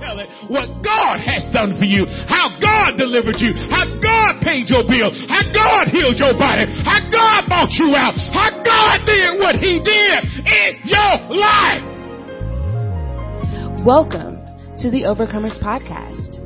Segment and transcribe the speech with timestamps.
[0.00, 4.68] tell it what God has done for you, how God delivered you, how God paid
[4.68, 9.40] your bill, how God healed your body, how God brought you out, how God did
[9.40, 11.84] what He did in your life.
[13.84, 14.42] Welcome
[14.82, 16.42] to the Overcomers Podcast.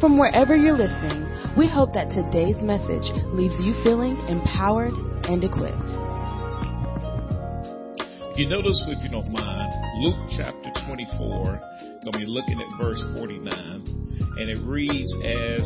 [0.00, 1.28] From wherever you're listening,
[1.58, 3.04] we hope that today's message
[3.34, 4.94] leaves you feeling empowered
[5.28, 5.90] and equipped.
[8.30, 11.60] If you notice, if you don't mind, Luke chapter 24,
[12.02, 13.46] going to be looking at verse 49,
[14.38, 15.62] and it reads as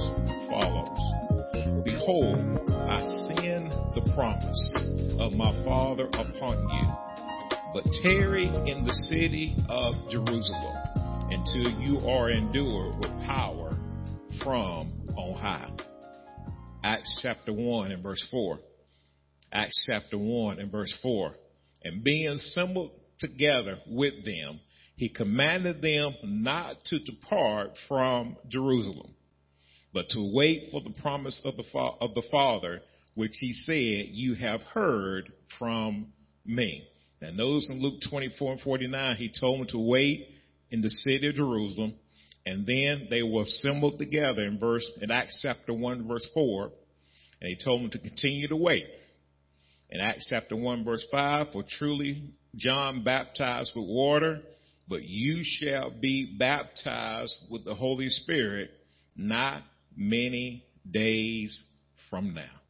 [0.51, 0.99] follows.
[1.85, 2.39] Behold,
[2.71, 4.75] I send the promise
[5.21, 6.87] of my Father upon you,
[7.73, 10.77] but tarry in the city of Jerusalem
[11.31, 13.77] until you are endured with power
[14.43, 15.71] from on high.
[16.83, 18.59] Acts chapter 1 and verse 4.
[19.53, 21.33] Acts chapter 1 and verse 4.
[21.85, 24.61] And being assembled together with them,
[24.97, 29.15] he commanded them not to depart from Jerusalem,
[29.93, 32.81] but to wait for the promise of the, fa- of the Father,
[33.15, 36.13] which he said, you have heard from
[36.47, 36.87] me.
[37.21, 40.29] And those in Luke 24 and 49, he told them to wait
[40.71, 41.95] in the city of Jerusalem.
[42.47, 46.65] And then they were assembled together in verse, in Acts chapter 1 verse 4.
[47.41, 48.85] And he told them to continue to wait.
[49.91, 54.41] In Acts chapter 1 verse 5, for truly John baptized with water,
[54.89, 58.71] but you shall be baptized with the Holy Spirit
[59.17, 59.63] not
[59.97, 61.63] many days
[62.11, 62.61] from now.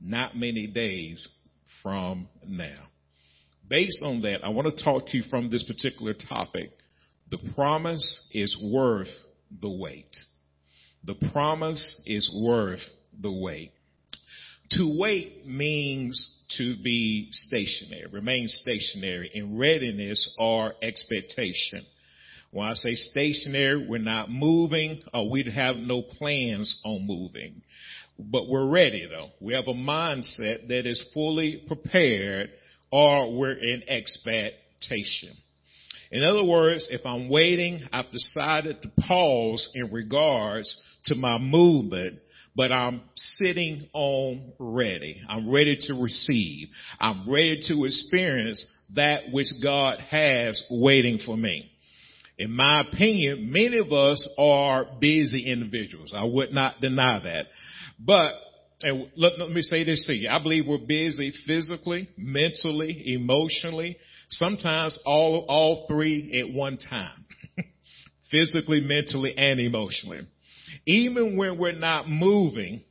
[0.00, 1.26] Not many days
[1.82, 2.88] from now.
[3.68, 6.70] Based on that, I want to talk to you from this particular topic.
[7.30, 9.08] The promise is worth
[9.60, 10.14] the wait.
[11.04, 12.80] The promise is worth
[13.18, 13.72] the wait.
[14.76, 21.84] To wait means to be stationary, remain stationary in readiness or expectation.
[22.50, 27.62] When I say stationary, we're not moving or we'd have no plans on moving.
[28.18, 29.30] But we're ready though.
[29.40, 32.50] We have a mindset that is fully prepared
[32.90, 35.36] or we're in expectation.
[36.10, 42.20] In other words, if I'm waiting, I've decided to pause in regards to my movement
[42.56, 45.20] but I'm sitting on ready.
[45.28, 46.68] I'm ready to receive.
[47.00, 51.70] I'm ready to experience that which God has waiting for me.
[52.38, 56.12] In my opinion, many of us are busy individuals.
[56.16, 57.46] I would not deny that.
[57.98, 58.34] But
[58.82, 60.28] and let, let me say this to you.
[60.28, 63.96] I believe we're busy physically, mentally, emotionally,
[64.28, 67.24] sometimes all, all three at one time.
[68.30, 70.26] physically, mentally, and emotionally.
[70.86, 72.82] Even when we're not moving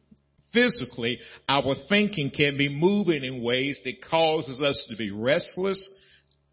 [0.52, 6.02] physically, our thinking can be moving in ways that causes us to be restless,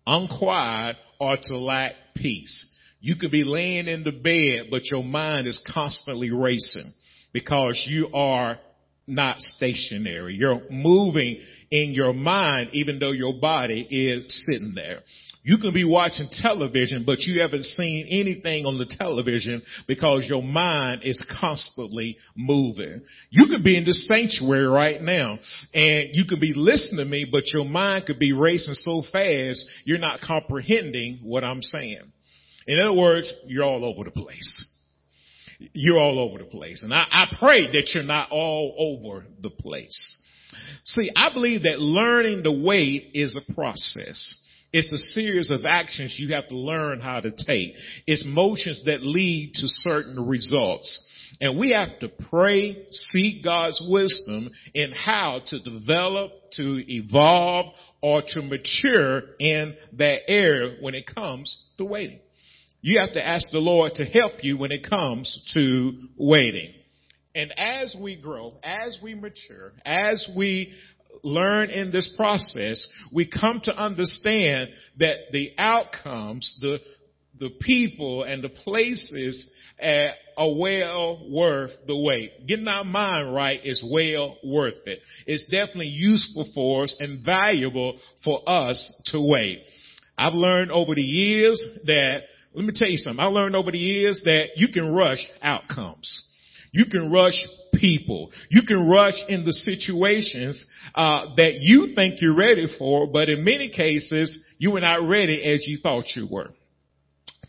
[0.06, 2.66] unquiet, or to lack peace.
[3.00, 6.92] You could be laying in the bed, but your mind is constantly racing
[7.32, 8.58] because you are
[9.06, 10.34] not stationary.
[10.34, 11.40] You're moving
[11.70, 15.00] in your mind even though your body is sitting there.
[15.42, 20.42] You can be watching television, but you haven't seen anything on the television because your
[20.42, 23.00] mind is constantly moving.
[23.30, 25.38] You could be in the sanctuary right now
[25.72, 29.64] and you could be listening to me, but your mind could be racing so fast
[29.84, 32.12] you're not comprehending what I'm saying.
[32.66, 34.66] In other words, you're all over the place.
[35.72, 36.82] You're all over the place.
[36.82, 40.22] And I, I pray that you're not all over the place.
[40.84, 44.39] See, I believe that learning to wait is a process.
[44.72, 47.74] It's a series of actions you have to learn how to take.
[48.06, 51.06] It's motions that lead to certain results.
[51.40, 58.22] And we have to pray, seek God's wisdom in how to develop, to evolve, or
[58.24, 62.20] to mature in that area when it comes to waiting.
[62.80, 66.72] You have to ask the Lord to help you when it comes to waiting.
[67.34, 70.74] And as we grow, as we mature, as we
[71.22, 76.78] learn in this process, we come to understand that the outcomes, the,
[77.38, 79.50] the people and the places
[79.82, 82.46] are well worth the wait.
[82.46, 85.00] Getting our mind right is well worth it.
[85.26, 89.62] It's definitely useful for us and valuable for us to wait.
[90.18, 92.20] I've learned over the years that,
[92.52, 96.28] let me tell you something, I learned over the years that you can rush outcomes.
[96.72, 97.38] You can rush
[97.80, 98.30] people.
[98.48, 103.44] You can rush in the situations uh, that you think you're ready for, but in
[103.44, 106.50] many cases, you were not ready as you thought you were.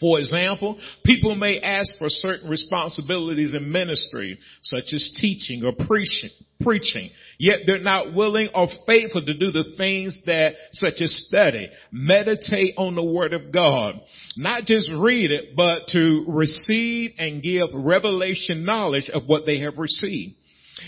[0.02, 6.32] For example, people may ask for certain responsibilities in ministry, such as teaching or preaching,
[6.60, 11.70] preaching, yet they're not willing or faithful to do the things that, such as study,
[11.92, 14.02] meditate on the Word of God,
[14.36, 19.78] not just read it, but to receive and give revelation knowledge of what they have
[19.78, 20.34] received.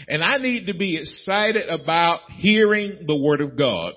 [0.07, 3.93] And I need to be excited about hearing the Word of God.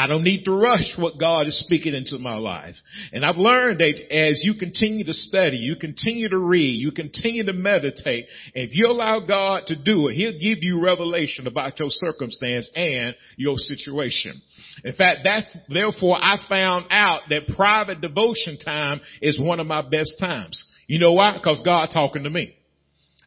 [0.00, 2.74] I don't need to rush what God is speaking into my life.
[3.12, 7.44] And I've learned that as you continue to study, you continue to read, you continue
[7.44, 8.24] to meditate,
[8.54, 13.14] if you allow God to do it, He'll give you revelation about your circumstance and
[13.36, 14.40] your situation.
[14.84, 19.82] In fact, that, therefore I found out that private devotion time is one of my
[19.82, 20.64] best times.
[20.86, 21.34] You know why?
[21.34, 22.56] Because God talking to me.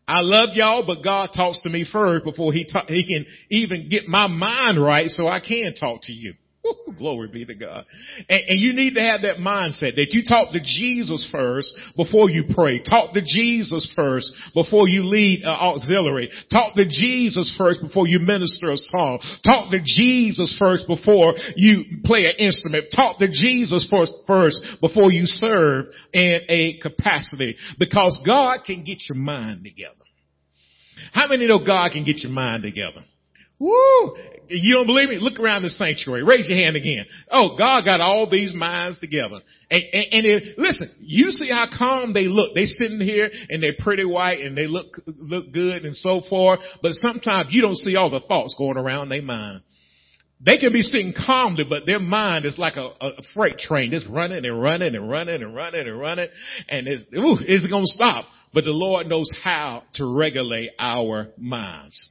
[0.08, 3.90] I love y'all, but God talks to me first before he, ta- he can even
[3.90, 6.34] get my mind right so I can talk to you.
[6.98, 7.86] Glory be to God.
[8.30, 12.30] And, and, you need to have that mindset that you talk to Jesus first before
[12.30, 12.81] you pray.
[12.81, 16.30] Talk to Jesus first before you lead auxiliary.
[16.51, 19.19] Talk to Jesus first before you minister a song.
[19.44, 22.86] Talk to Jesus first before you play an instrument.
[22.95, 29.00] Talk to Jesus first, first before you serve in a capacity because God can get
[29.10, 29.95] your mind together.
[31.12, 33.04] How many know God can get your mind together?
[33.63, 34.15] Woo!
[34.50, 35.19] You don't believe me?
[35.19, 36.21] Look around the sanctuary.
[36.21, 37.06] Raise your hand again.
[37.31, 39.39] Oh, God got all these minds together.
[39.71, 42.54] And, and, and listen, you see how calm they look.
[42.56, 46.60] They sitting here and they're pretty white and they look, look good and so forth.
[46.81, 49.62] But sometimes you don't see all the thoughts going around their mind.
[50.45, 54.07] They can be sitting calmly, but their mind is like a, a freight train just
[54.10, 56.27] running and running and running and running and running.
[56.68, 58.25] And it's, ooh, is it going to stop?
[58.54, 62.10] But the Lord knows how to regulate our minds.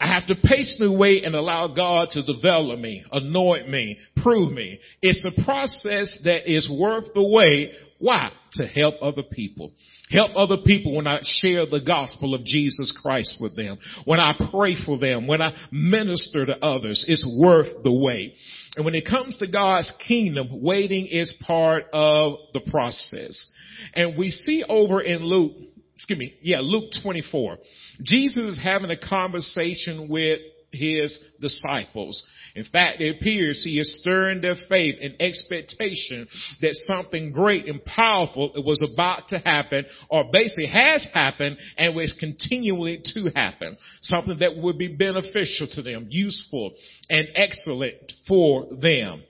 [0.00, 4.78] I have to patiently wait and allow God to develop me, anoint me, prove me.
[5.02, 7.72] It's a process that is worth the wait.
[7.98, 8.30] Why?
[8.52, 9.72] To help other people.
[10.10, 13.78] Help other people when I share the gospel of Jesus Christ with them.
[14.04, 15.26] When I pray for them.
[15.26, 17.04] When I minister to others.
[17.08, 18.34] It's worth the wait.
[18.76, 23.52] And when it comes to God's kingdom, waiting is part of the process.
[23.94, 25.52] And we see over in Luke,
[25.96, 27.58] excuse me, yeah, Luke 24.
[28.02, 30.40] Jesus is having a conversation with
[30.70, 32.26] his disciples.
[32.54, 36.26] In fact, it appears he is stirring their faith and expectation
[36.60, 42.14] that something great and powerful was about to happen or basically has happened and was
[42.18, 43.76] continuing to happen.
[44.02, 46.74] Something that would be beneficial to them, useful
[47.08, 49.22] and excellent for them.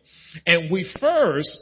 [0.47, 1.59] And we first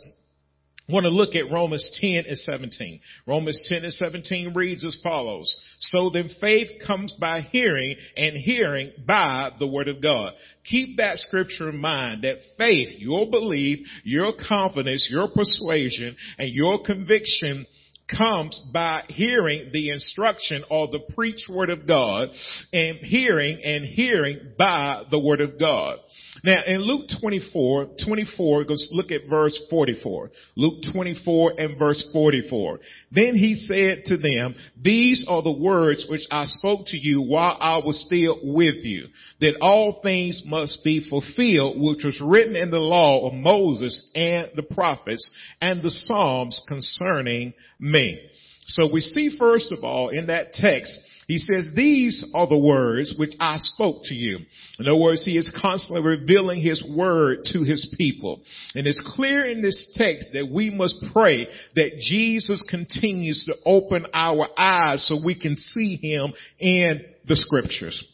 [0.88, 3.00] want to look at Romans 10 and 17.
[3.26, 5.64] Romans 10 and 17 reads as follows.
[5.78, 10.34] So then faith comes by hearing and hearing by the word of God.
[10.64, 16.82] Keep that scripture in mind that faith, your belief, your confidence, your persuasion, and your
[16.84, 17.66] conviction
[18.08, 22.28] comes by hearing the instruction or the preached word of God
[22.72, 25.98] and hearing and hearing by the word of God.
[26.44, 30.30] Now in Luke 24, 24, let's look at verse 44.
[30.56, 32.80] Luke 24 and verse 44.
[33.10, 37.56] Then he said to them, these are the words which I spoke to you while
[37.60, 39.08] I was still with you,
[39.40, 44.50] that all things must be fulfilled which was written in the law of Moses and
[44.54, 48.30] the prophets and the Psalms concerning me.
[48.68, 53.14] So we see first of all in that text he says, these are the words
[53.18, 54.38] which I spoke to you.
[54.78, 58.42] In other words, he is constantly revealing his word to his people.
[58.74, 64.06] And it's clear in this text that we must pray that Jesus continues to open
[64.14, 68.04] our eyes so we can see him in the scriptures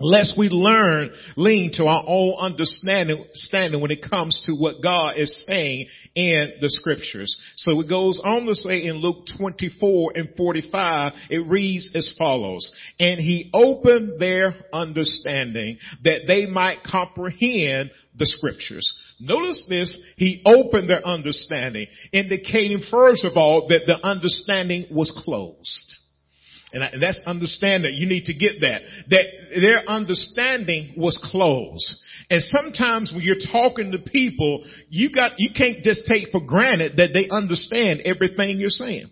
[0.00, 5.14] lest we learn, lean to our own understanding, understanding when it comes to what God
[5.16, 7.40] is saying in the scriptures.
[7.56, 12.74] So it goes on to say in Luke 24 and 45, it reads as follows,
[12.98, 18.98] and he opened their understanding that they might comprehend the scriptures.
[19.20, 25.96] Notice this, he opened their understanding, indicating first of all that the understanding was closed.
[26.76, 28.82] And, that's understand that you need to get that.
[29.10, 32.02] That their understanding was closed.
[32.28, 36.96] And sometimes when you're talking to people, you got, you can't just take for granted
[36.96, 39.06] that they understand everything you're saying.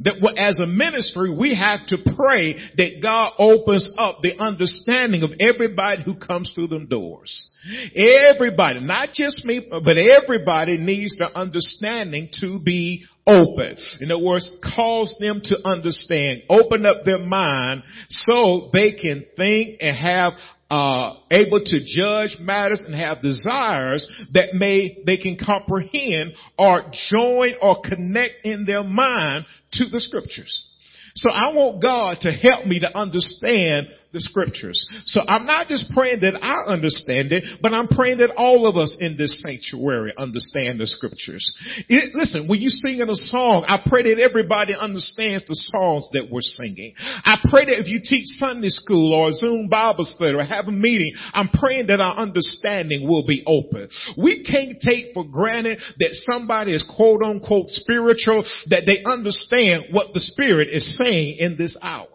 [0.00, 5.32] That as a ministry, we have to pray that God opens up the understanding of
[5.38, 7.54] everybody who comes through them doors.
[7.94, 13.76] Everybody, not just me, but everybody needs the understanding to be open.
[14.00, 19.78] In other words, cause them to understand, open up their mind so they can think
[19.80, 20.32] and have
[20.70, 27.54] uh, able to judge matters and have desires that may they can comprehend or join
[27.60, 30.68] or connect in their mind to the scriptures.
[31.16, 34.86] So I want God to help me to understand the scriptures.
[35.04, 38.76] So I'm not just praying that I understand it, but I'm praying that all of
[38.76, 41.44] us in this sanctuary understand the scriptures.
[41.88, 46.08] It, listen, when you sing in a song, I pray that everybody understands the songs
[46.12, 46.94] that we're singing.
[46.98, 50.72] I pray that if you teach Sunday school or Zoom Bible study or have a
[50.72, 53.88] meeting, I'm praying that our understanding will be open.
[54.18, 60.12] We can't take for granted that somebody is quote unquote spiritual, that they understand what
[60.14, 62.08] the Spirit is saying in this hour.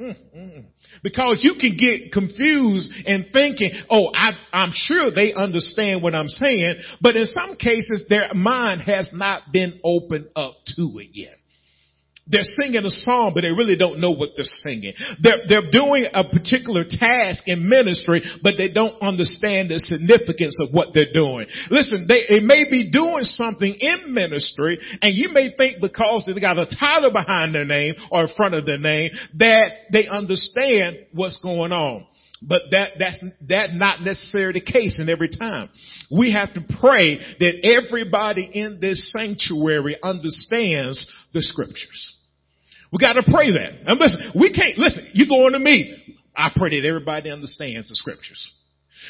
[0.00, 0.60] Mm-hmm.
[1.02, 6.28] Because you can get confused and thinking, oh, I, I'm sure they understand what I'm
[6.28, 11.36] saying, but in some cases their mind has not been opened up to it yet.
[12.28, 14.92] They're singing a song, but they really don't know what they're singing.
[15.22, 20.68] They're, they're doing a particular task in ministry, but they don't understand the significance of
[20.72, 21.46] what they're doing.
[21.70, 26.38] Listen, they, they may be doing something in ministry, and you may think because they
[26.40, 30.98] got a title behind their name or in front of their name that they understand
[31.12, 32.06] what's going on.
[32.40, 35.70] But that, that's, that not necessarily the case in every time.
[36.10, 42.14] We have to pray that everybody in this sanctuary understands the scriptures.
[42.92, 43.86] We got to pray that.
[43.86, 46.16] And listen, we can't, listen, you going to me.
[46.34, 48.52] I pray that everybody understands the scriptures.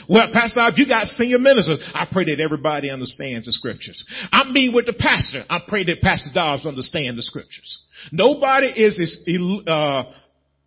[0.08, 4.04] Well, Pastor, if you got senior ministers, I pray that everybody understands the scriptures.
[4.32, 5.44] I'm meeting with the pastor.
[5.48, 7.84] I pray that Pastor Dobbs understands the scriptures.
[8.12, 10.02] Nobody is, is uh,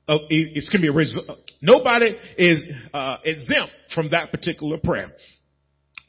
[0.07, 1.37] uh, it's going to be a result.
[1.61, 2.63] nobody is
[2.93, 5.11] uh, exempt from that particular prayer.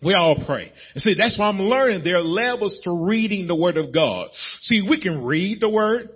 [0.03, 0.73] We all pray.
[0.95, 4.29] And see, that's why I'm learning there are levels to reading the Word of God.
[4.63, 6.09] See, we can read the Word,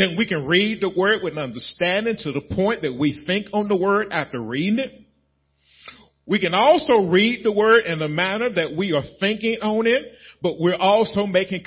[0.00, 3.48] then we can read the word with an understanding to the point that we think
[3.52, 4.92] on the word after reading it.
[6.26, 10.12] We can also read the word in a manner that we are thinking on it,
[10.40, 11.64] but we're also making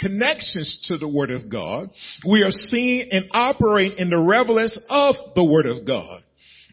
[0.00, 1.90] connections to the word of God.
[2.26, 6.22] We are seeing and operating in the relevance of the word of God.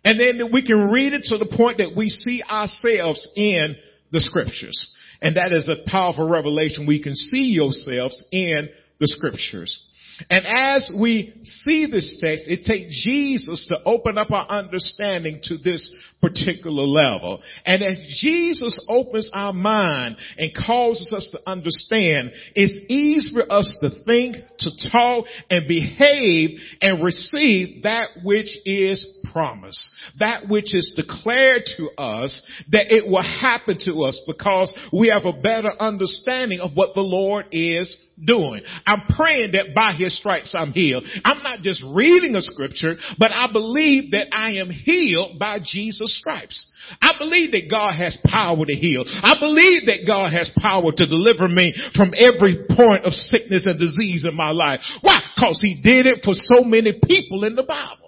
[0.05, 3.75] And then we can read it to the point that we see ourselves in
[4.11, 4.95] the scriptures.
[5.21, 6.87] And that is a powerful revelation.
[6.87, 8.69] We can see yourselves in
[8.99, 9.91] the scriptures.
[10.29, 15.57] And as we see this text, it takes Jesus to open up our understanding to
[15.57, 17.41] this particular level.
[17.65, 23.77] And as Jesus opens our mind and causes us to understand, it's easy for us
[23.83, 29.93] to think, to talk, and behave and receive that which is promised.
[30.19, 35.25] That which is declared to us that it will happen to us because we have
[35.25, 38.61] a better understanding of what the Lord is doing.
[38.87, 41.03] I'm praying that by his stripes I'm healed.
[41.25, 46.17] I'm not just reading a scripture, but I believe that I am healed by Jesus'
[46.17, 46.71] stripes.
[47.01, 49.03] I believe that God has power to heal.
[49.05, 53.77] I believe that God has power to deliver me from every point of sickness and
[53.77, 54.79] disease in my life.
[55.01, 55.19] Why?
[55.37, 58.04] Cause he did it for so many people in the Bible.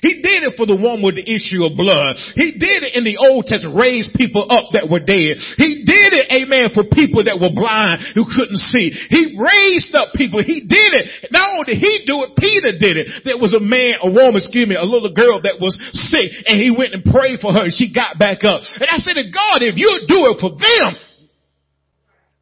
[0.00, 2.16] He did it for the one with the issue of blood.
[2.38, 5.38] He did it in the Old Testament, raised people up that were dead.
[5.58, 8.94] He did it, amen, for people that were blind who couldn't see.
[9.10, 10.42] He raised up people.
[10.42, 11.30] He did it.
[11.34, 13.26] Not only did he do it, Peter did it.
[13.26, 16.60] There was a man, a woman, excuse me, a little girl that was sick and
[16.60, 18.62] he went and prayed for her and she got back up.
[18.78, 21.07] And I said to God, if you'll do it for them,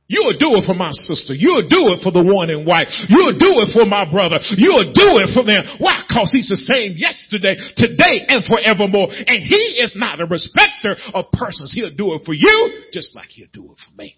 [0.09, 1.35] You'll do it for my sister.
[1.35, 2.87] You'll do it for the one in white.
[3.11, 4.39] You'll do it for my brother.
[4.55, 5.67] You'll do it for them.
[5.83, 6.07] Why?
[6.07, 9.11] Cause he's the same yesterday, today, and forevermore.
[9.11, 11.75] And he is not a respecter of persons.
[11.75, 14.15] He'll do it for you just like he'll do it for me.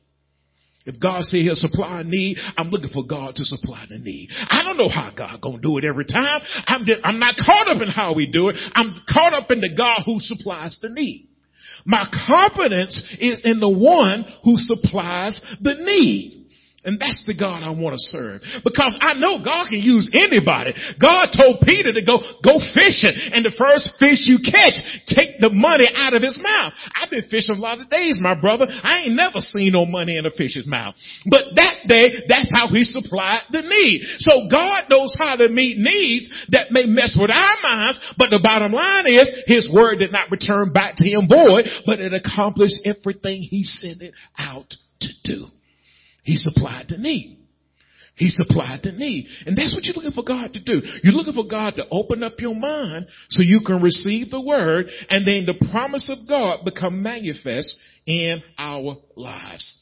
[0.85, 4.29] If God say he'll supply a need, I'm looking for God to supply the need.
[4.33, 6.41] I don't know how God gonna do it every time.
[6.67, 8.57] I'm, just, I'm not caught up in how we do it.
[8.75, 11.28] I'm caught up in the God who supplies the need.
[11.89, 16.38] My confidence is in the one who supplies the need.
[16.87, 18.39] And that's the God I want to serve.
[18.63, 20.71] Because I know God can use anybody.
[21.03, 23.11] God told Peter to go, go fishing.
[23.35, 24.79] And the first fish you catch,
[25.11, 26.73] take the money out of his mouth.
[26.95, 28.71] I've been fishing a lot of days, my brother.
[28.71, 30.95] I ain't never seen no money in a fish's mouth.
[31.27, 34.07] But that day, that's how he supplied the need.
[34.23, 37.99] So God knows how to meet needs that may mess with our minds.
[38.17, 41.99] But the bottom line is, his word did not return back to him void, but
[41.99, 44.71] it accomplished everything he sent it out
[45.03, 45.51] to do.
[46.29, 47.39] He supplied the need.
[48.15, 49.29] He supplied the need.
[49.47, 50.83] And that's what you're looking for God to do.
[51.03, 54.91] You're looking for God to open up your mind so you can receive the word
[55.09, 59.75] and then the promise of God become manifest in our lives.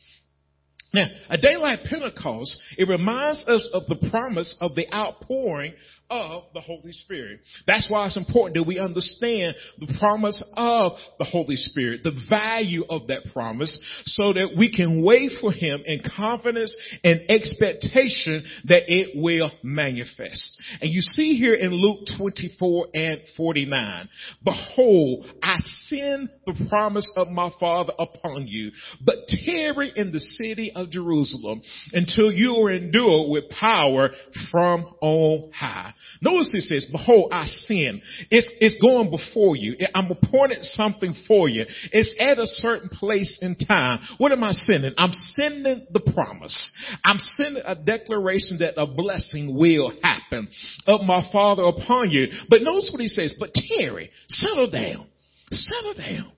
[0.95, 5.75] Now, a day like Pentecost, it reminds us of the promise of the outpouring
[6.11, 7.41] of the Holy Spirit.
[7.67, 12.85] That's why it's important that we understand the promise of the Holy Spirit, the value
[12.89, 18.85] of that promise, so that we can wait for Him in confidence and expectation that
[18.87, 20.61] it will manifest.
[20.81, 24.09] And you see here in Luke 24 and 49,
[24.45, 28.71] behold, I send the promise of my Father upon you,
[29.05, 34.11] but tarry in the city of Jerusalem until you are endured with power
[34.51, 35.95] from on high.
[36.21, 38.01] Notice it says, behold, I sin.
[38.31, 39.77] It's, it's going before you.
[39.95, 41.65] I'm appointed something for you.
[41.93, 44.01] It's at a certain place in time.
[44.19, 44.93] What am I sending?
[44.97, 46.73] I'm sending the promise.
[47.05, 50.49] I'm sending a declaration that a blessing will happen
[50.87, 52.29] of my Father upon you.
[52.49, 55.07] But notice what he says, but tarry, settle down,
[55.51, 56.33] settle down.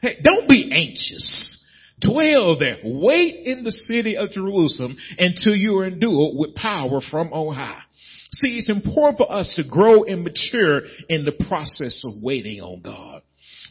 [0.00, 1.58] Hey, don't be anxious.
[2.00, 2.78] Dwell there.
[2.84, 7.82] Wait in the city of Jerusalem until you are endued with power from on high.
[8.34, 12.80] See, it's important for us to grow and mature in the process of waiting on
[12.80, 13.21] God.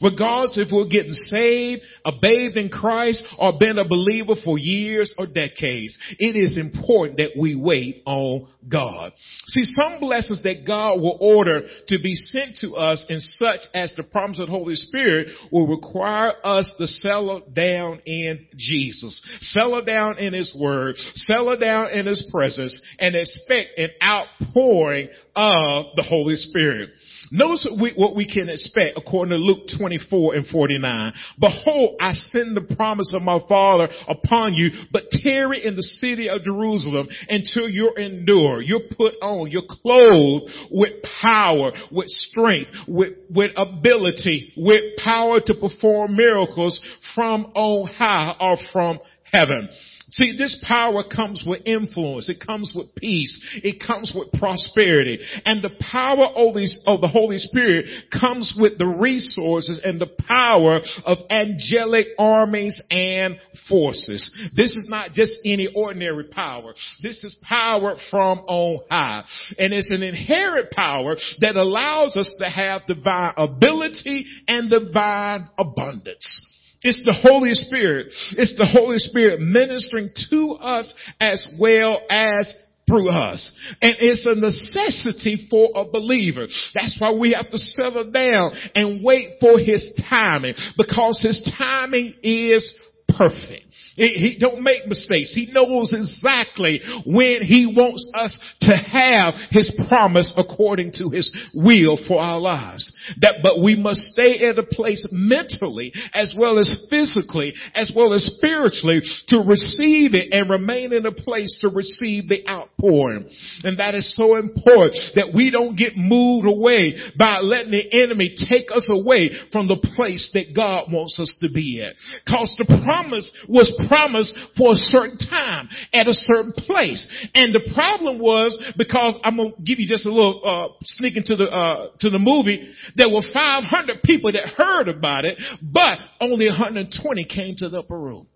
[0.02, 5.14] Regardless if we're getting saved, a babe in Christ, or been a believer for years
[5.18, 9.12] or decades, it is important that we wait on God.
[9.48, 13.94] See, some blessings that God will order to be sent to us in such as
[13.96, 19.24] the promise of the Holy Spirit will require us to settle down in Jesus.
[19.40, 20.96] Settle down in His Word.
[21.16, 26.90] Settle down in His presence and expect an outpouring of the Holy Spirit.
[27.32, 31.14] Notice what we, what we can expect according to Luke 24 and 49.
[31.40, 36.28] Behold, I send the promise of my Father upon you, but tarry in the city
[36.28, 38.66] of Jerusalem until you're endured.
[38.66, 39.50] You're put on.
[39.50, 46.82] You're clothed with power, with strength, with, with ability, with power to perform miracles
[47.16, 49.00] from on high or from
[49.32, 49.70] heaven.
[50.12, 52.30] See, this power comes with influence.
[52.30, 53.44] It comes with peace.
[53.64, 55.20] It comes with prosperity.
[55.46, 61.18] And the power of the Holy Spirit comes with the resources and the power of
[61.30, 63.40] angelic armies and
[63.70, 64.38] forces.
[64.56, 66.74] This is not just any ordinary power.
[67.02, 69.24] This is power from on high.
[69.58, 76.51] And it's an inherent power that allows us to have divine ability and divine abundance.
[76.84, 78.08] It's the Holy Spirit.
[78.32, 82.54] It's the Holy Spirit ministering to us as well as
[82.88, 83.58] through us.
[83.82, 86.48] And it's a necessity for a believer.
[86.74, 92.16] That's why we have to settle down and wait for his timing because his timing
[92.24, 92.78] is
[93.10, 93.71] perfect.
[93.96, 95.34] He don't make mistakes.
[95.36, 101.98] He knows exactly when he wants us to have his promise according to his will
[102.08, 102.96] for our lives.
[103.20, 108.14] That, but we must stay at a place mentally as well as physically as well
[108.14, 113.30] as spiritually to receive it and remain in a place to receive the outpouring.
[113.64, 118.36] And that is so important that we don't get moved away by letting the enemy
[118.50, 121.96] take us away from the place that God wants us to be at.
[122.28, 127.08] Cause the promise was promised for a certain time at a certain place.
[127.34, 131.36] And the problem was because I'm to give you just a little uh, sneak into
[131.36, 132.74] the uh, to the movie.
[132.96, 138.00] There were 500 people that heard about it, but only 120 came to the upper
[138.00, 138.28] room.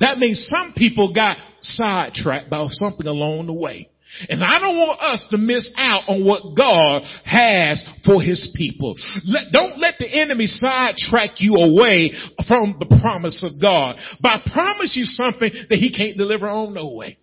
[0.00, 3.88] That means some people got sidetracked by something along the way.
[4.28, 8.94] And I don't want us to miss out on what God has for his people.
[9.26, 12.12] Let, don't let the enemy sidetrack you away
[12.46, 16.92] from the promise of God by promise you something that he can't deliver on no
[16.92, 17.18] way.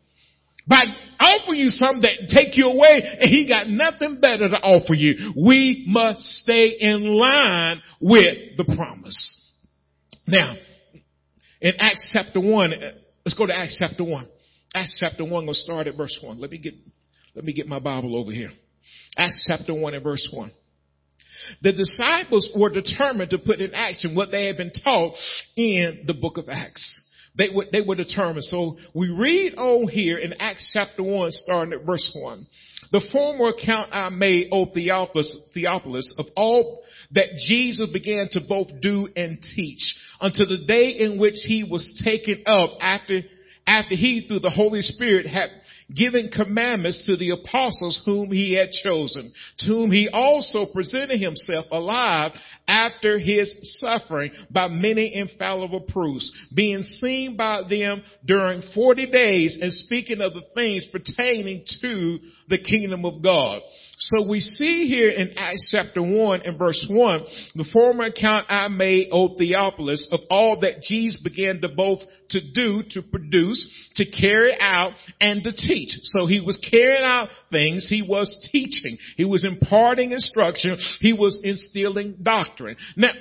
[0.67, 0.81] By
[1.19, 5.33] offering you something that take you away and he got nothing better to offer you.
[5.35, 9.35] We must stay in line with the promise.
[10.27, 10.55] Now,
[11.61, 12.73] in Acts chapter 1,
[13.25, 14.27] let's go to Acts chapter 1.
[14.75, 16.39] Acts chapter 1, we'll start at verse 1.
[16.39, 16.73] Let me get,
[17.35, 18.51] let me get my Bible over here.
[19.17, 20.51] Acts chapter 1 and verse 1.
[21.63, 25.15] The disciples were determined to put in action what they had been taught
[25.57, 27.07] in the book of Acts.
[27.35, 28.43] They were, they were determined.
[28.43, 32.45] So we read on here in Acts chapter 1, starting at verse 1.
[32.91, 38.67] The former account I made, O Theophilus, Theophilus, of all that Jesus began to both
[38.81, 43.21] do and teach until the day in which he was taken up after
[43.69, 45.49] after he, through the Holy Spirit, had
[45.95, 51.65] given commandments to the apostles whom he had chosen, to whom he also presented himself
[51.71, 52.31] alive
[52.67, 59.71] after his suffering by many infallible proofs, being seen by them during 40 days and
[59.71, 63.61] speaking of the things pertaining to the kingdom of God.
[64.01, 68.69] So we see here in Acts chapter 1 and verse 1, the former account I
[68.69, 74.05] made, O Theophilus, of all that Jesus began to both to do, to produce, to
[74.09, 75.89] carry out, and to teach.
[76.03, 81.41] So he was carrying out things, he was teaching, he was imparting instruction, he was
[81.43, 82.77] instilling doctrine.
[82.95, 83.11] Now,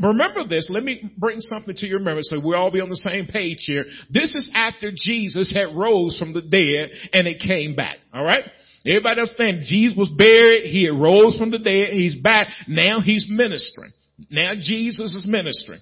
[0.00, 2.96] remember this, let me bring something to your memory so we'll all be on the
[2.96, 3.84] same page here.
[4.10, 8.44] This is after Jesus had rose from the dead and it came back, alright?
[8.86, 10.70] Everybody understand Jesus was buried.
[10.70, 11.92] He arose from the dead.
[11.92, 12.48] He's back.
[12.68, 13.92] Now he's ministering.
[14.30, 15.80] Now Jesus is ministering.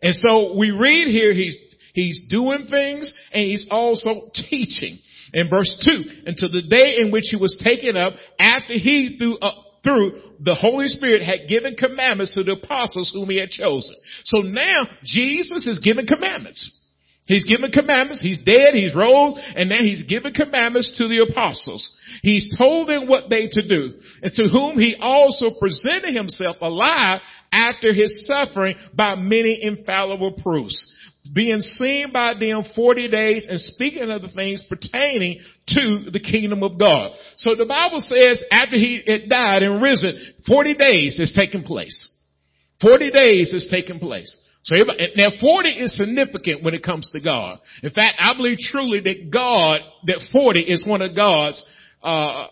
[0.00, 1.58] And so we read here he's,
[1.94, 4.98] he's doing things and he's also teaching.
[5.34, 9.38] In verse 2, until the day in which he was taken up after he through,
[9.38, 13.96] uh, through the Holy Spirit had given commandments to the apostles whom he had chosen.
[14.24, 16.81] So now Jesus is giving commandments.
[17.26, 18.20] He's given commandments.
[18.20, 18.74] He's dead.
[18.74, 19.38] He's rose.
[19.54, 21.96] And now he's given commandments to the apostles.
[22.22, 23.92] He's told them what they to do.
[24.22, 27.20] And to whom he also presented himself alive
[27.52, 30.98] after his suffering by many infallible proofs.
[31.32, 36.64] Being seen by them 40 days and speaking of the things pertaining to the kingdom
[36.64, 37.12] of God.
[37.36, 42.08] So the Bible says after he had died and risen, 40 days has taken place.
[42.80, 44.36] 40 days has taken place.
[44.64, 44.76] So
[45.16, 47.58] now 40 is significant when it comes to God.
[47.82, 51.64] In fact, I believe truly that God, that 40 is one of God's,
[52.02, 52.46] uh,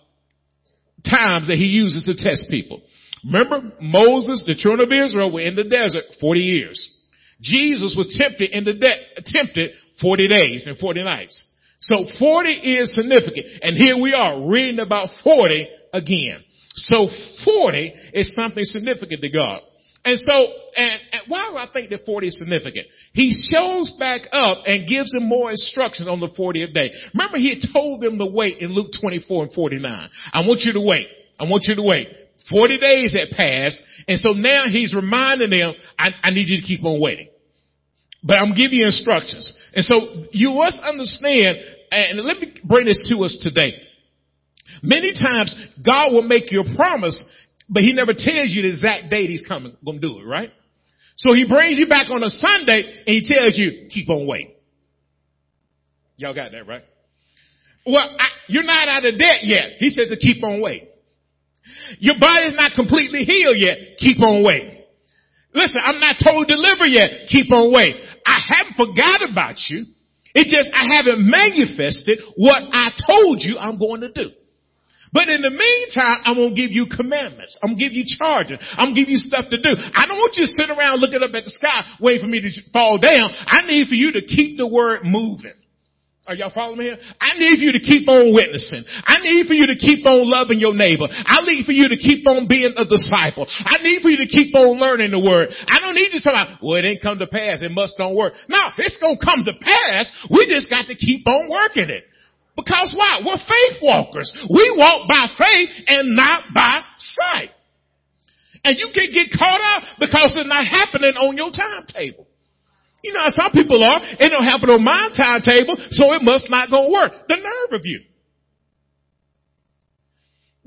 [1.08, 2.82] times that he uses to test people.
[3.24, 6.96] Remember Moses, the children of Israel were in the desert 40 years.
[7.40, 11.44] Jesus was tempted in the de- tempted 40 days and 40 nights.
[11.80, 13.46] So 40 is significant.
[13.62, 16.44] And here we are reading about 40 again.
[16.74, 17.08] So
[17.44, 19.60] 40 is something significant to God.
[20.04, 20.32] And so,
[20.76, 22.86] and, and why do I think that 40 is significant?
[23.12, 26.90] He shows back up and gives them more instruction on the 40th day.
[27.14, 30.10] Remember he had told them to wait in Luke 24 and 49.
[30.32, 31.08] I want you to wait.
[31.38, 32.08] I want you to wait.
[32.50, 36.66] 40 days had passed, and so now he's reminding them, I, I need you to
[36.66, 37.28] keep on waiting.
[38.22, 39.58] But I'm giving you instructions.
[39.74, 39.94] And so
[40.32, 41.58] you must understand,
[41.90, 43.74] and let me bring this to us today.
[44.82, 47.24] Many times God will make you a promise
[47.70, 50.50] but he never tells you the exact date he's coming, gonna do it, right?
[51.20, 54.52] So he brings you back on a Sunday and he tells you, keep on waiting.
[56.16, 56.82] Y'all got that, right?
[57.84, 59.76] Well, I, you're not out of debt yet.
[59.76, 60.88] He said to keep on waiting.
[61.98, 63.98] Your body's not completely healed yet.
[63.98, 64.80] Keep on waiting.
[65.52, 67.28] Listen, I'm not told deliver yet.
[67.28, 68.00] Keep on waiting.
[68.24, 69.84] I haven't forgot about you.
[70.34, 74.30] It just, I haven't manifested what I told you I'm going to do.
[75.12, 77.58] But in the meantime, I'm gonna give you commandments.
[77.62, 78.58] I'm gonna give you charges.
[78.78, 79.74] I'm gonna give you stuff to do.
[79.74, 82.40] I don't want you to sit around looking up at the sky waiting for me
[82.40, 83.30] to fall down.
[83.46, 85.54] I need for you to keep the word moving.
[86.30, 86.98] Are y'all following me here?
[87.18, 88.86] I need for you to keep on witnessing.
[88.86, 91.10] I need for you to keep on loving your neighbor.
[91.10, 93.50] I need for you to keep on being a disciple.
[93.66, 95.50] I need for you to keep on learning the word.
[95.66, 97.66] I don't need you to talk well, it ain't come to pass.
[97.66, 98.34] It must don't work.
[98.46, 100.06] No, it's gonna come to pass.
[100.30, 102.06] We just got to keep on working it.
[102.60, 103.24] Because why?
[103.24, 104.28] We're faith walkers.
[104.48, 107.50] We walk by faith and not by sight.
[108.64, 112.26] And you can get caught up because it's not happening on your timetable.
[113.02, 114.00] You know some people are.
[114.20, 117.12] It don't happen on my timetable, so it must not go work.
[117.28, 118.00] The nerve of you.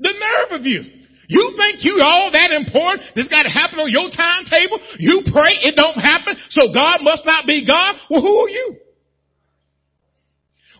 [0.00, 0.82] The nerve of you.
[1.28, 3.14] You think you all that important?
[3.14, 4.82] This got to happen on your timetable?
[4.98, 7.96] You pray, it don't happen, so God must not be God?
[8.10, 8.76] Well, who are you?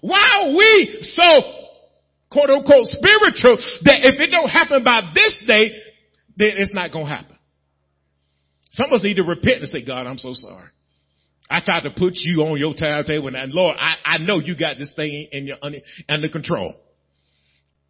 [0.05, 1.25] Why are we so
[2.31, 5.71] quote unquote spiritual that if it don't happen by this day,
[6.37, 7.38] then it's not going to happen?
[8.73, 10.69] Some of us need to repent and say, God, I'm so sorry.
[11.49, 14.77] I tried to put you on your timetable and Lord, I, I know you got
[14.77, 16.75] this thing in your under, under control.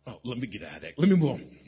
[0.07, 0.93] Oh, let me get out of that.
[0.97, 1.64] Let me move on.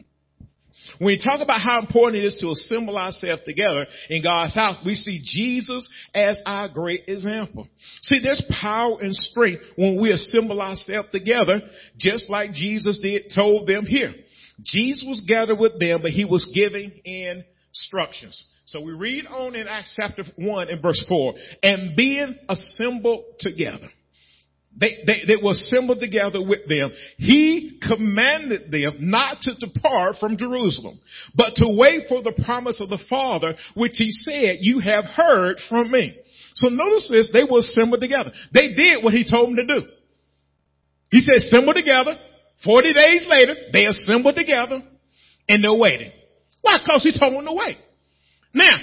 [0.98, 4.76] When we talk about how important it is to assemble ourselves together in God's house,
[4.84, 7.68] we see Jesus as our great example.
[8.02, 11.60] See, there's power and strength when we assemble ourselves together,
[11.98, 14.14] just like Jesus did, told them here.
[14.62, 18.52] Jesus was gathered with them, but he was giving instructions.
[18.66, 23.88] So we read on in Acts chapter 1 and verse 4, and being assembled together.
[24.78, 26.92] They, they, they were assembled together with them.
[27.16, 31.00] He commanded them not to depart from Jerusalem,
[31.34, 35.56] but to wait for the promise of the Father, which he said, you have heard
[35.68, 36.18] from me.
[36.54, 38.32] So notice this, they were assembled together.
[38.52, 39.86] They did what he told them to do.
[41.10, 42.18] He said, assemble together.
[42.64, 44.82] 40 days later, they assembled together
[45.48, 46.12] and they're waiting.
[46.62, 46.78] Why?
[46.84, 47.76] Because he told them to wait.
[48.52, 48.76] Now,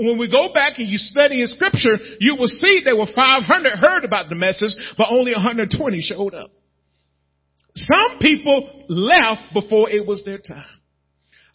[0.00, 3.78] when we go back and you study in scripture, you will see there were 500
[3.78, 6.50] heard about the message, but only 120 showed up.
[7.76, 10.64] Some people left before it was their time.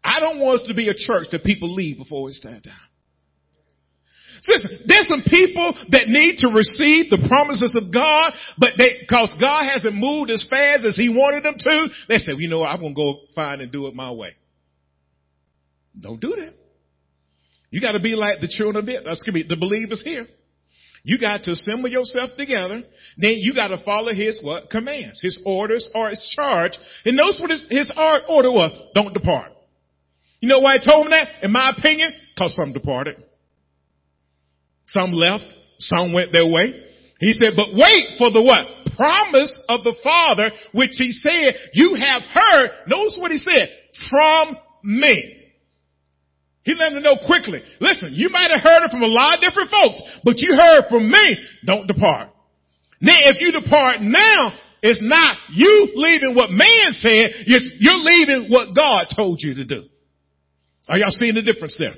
[0.04, 2.86] I don't want us to be a church that people leave before it's their time.
[4.48, 9.36] Listen, there's some people that need to receive the promises of God, but they, cause
[9.42, 12.80] God hasn't moved as fast as he wanted them to, they say, you know, I'm
[12.80, 14.32] going to go find and do it my way.
[16.00, 16.54] Don't do that.
[17.70, 20.28] You got to be like the children of Israel, excuse me, the believers here.
[21.04, 22.82] You got to assemble yourself together.
[23.18, 24.72] Then you got to follow his what?
[24.72, 26.72] Commands, his orders or his charge.
[27.06, 28.72] And notice what his, his order was.
[28.96, 29.52] Don't depart.
[30.40, 31.44] You know why I told him that?
[31.44, 33.24] In my opinion, cause some departed.
[34.88, 35.46] Some left.
[35.80, 36.84] Some went their way.
[37.20, 38.66] He said, but wait for the what?
[38.96, 42.70] Promise of the Father, which he said, you have heard.
[42.88, 43.70] Notice what he said.
[44.10, 45.45] From me.
[46.66, 47.62] He let them know quickly.
[47.80, 50.90] Listen, you might have heard it from a lot of different folks, but you heard
[50.90, 52.30] from me, don't depart.
[53.00, 54.52] Now, if you depart now,
[54.82, 59.66] it's not you leaving what man said, It's you're leaving what God told you to
[59.66, 59.84] do.
[60.90, 61.94] Are y'all seeing the difference there?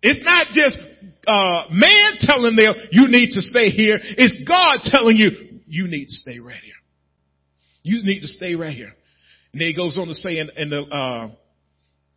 [0.00, 0.78] It's not just
[1.26, 3.98] uh, man telling them you need to stay here.
[4.00, 6.74] It's God telling you you need to stay right here.
[7.82, 8.92] You need to stay right here.
[9.52, 11.30] And then he goes on to say in, in the uh,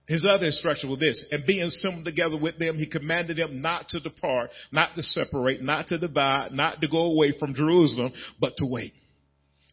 [0.07, 3.89] his other instruction was this, and being assembled together with them, he commanded them not
[3.89, 8.53] to depart, not to separate, not to divide, not to go away from Jerusalem, but
[8.57, 8.93] to wait.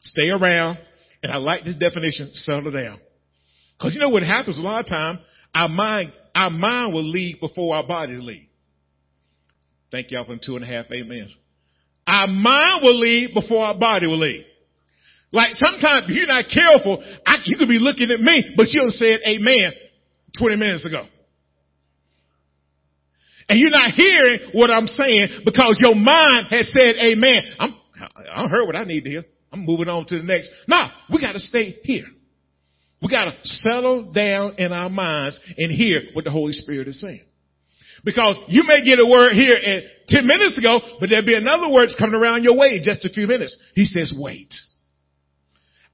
[0.02, 0.78] Stay around,
[1.22, 2.98] and I like this definition, settle down.
[3.80, 5.20] Cause you know what happens a lot of time,
[5.54, 8.48] our mind, our mind will leave before our bodies leave.
[9.92, 11.34] Thank y'all for two and a half amens.
[12.08, 14.44] Our mind will leave before our body will leave.
[15.32, 18.90] Like sometimes if you're not careful, I, you could be looking at me, but you'll
[18.90, 19.72] say amen
[20.38, 21.06] 20 minutes ago.
[23.48, 27.42] And you're not hearing what I'm saying because your mind has said amen.
[27.58, 27.74] I'm,
[28.34, 29.24] I heard what I need to hear.
[29.52, 30.50] I'm moving on to the next.
[30.66, 32.06] Nah, we gotta stay here.
[33.02, 37.24] We gotta settle down in our minds and hear what the Holy Spirit is saying.
[38.04, 41.70] Because you may get a word here at 10 minutes ago, but there'll be another
[41.72, 43.56] word coming around your way in just a few minutes.
[43.74, 44.52] He says, wait.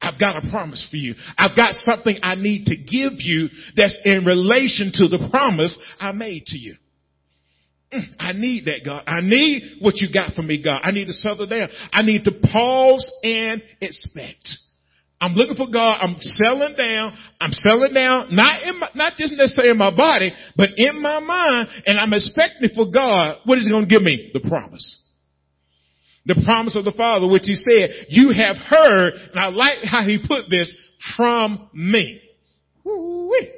[0.01, 1.15] I've got a promise for you.
[1.37, 6.13] I've got something I need to give you that's in relation to the promise I
[6.13, 6.77] made to you.
[7.93, 9.03] Mm, I need that, God.
[9.07, 10.81] I need what you got for me, God.
[10.85, 11.69] I need to settle down.
[11.93, 14.49] I need to pause and expect.
[15.21, 15.99] I'm looking for God.
[16.01, 17.17] I'm selling down.
[17.41, 21.21] I'm selling down, not in my, not just necessarily in my body, but in my
[21.21, 21.69] mind.
[21.85, 23.39] And I'm expecting for God.
[23.45, 24.31] What is He going to give me?
[24.33, 25.00] The promise.
[26.27, 30.03] The promise of the Father, which he said, you have heard, and I like how
[30.03, 30.77] he put this,
[31.17, 32.21] from me.
[32.85, 33.51] Woo-wee.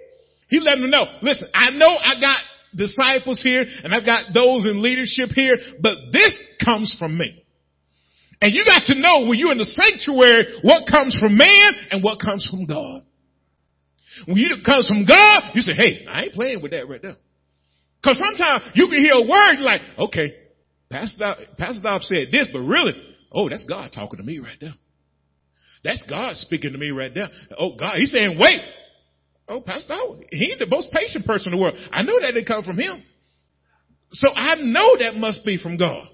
[0.48, 2.36] He let them know, listen, I know I got
[2.74, 7.42] disciples here and I've got those in leadership here, but this comes from me.
[8.40, 12.02] And you got to know when you're in the sanctuary what comes from man and
[12.02, 13.02] what comes from God.
[14.26, 17.14] When it comes from God, you say, hey, I ain't playing with that right now.
[18.04, 20.34] Cause sometimes you can hear a word, like, okay,
[20.92, 22.92] Pastor, Pastor Dobbs said this, but really,
[23.32, 24.74] oh, that's God talking to me right there.
[25.82, 27.26] That's God speaking to me right there.
[27.58, 28.60] Oh, God, he's saying, wait.
[29.48, 29.94] Oh, Pastor,
[30.30, 31.76] he ain't the most patient person in the world.
[31.90, 33.02] I know that didn't come from him.
[34.12, 36.08] So I know that must be from God.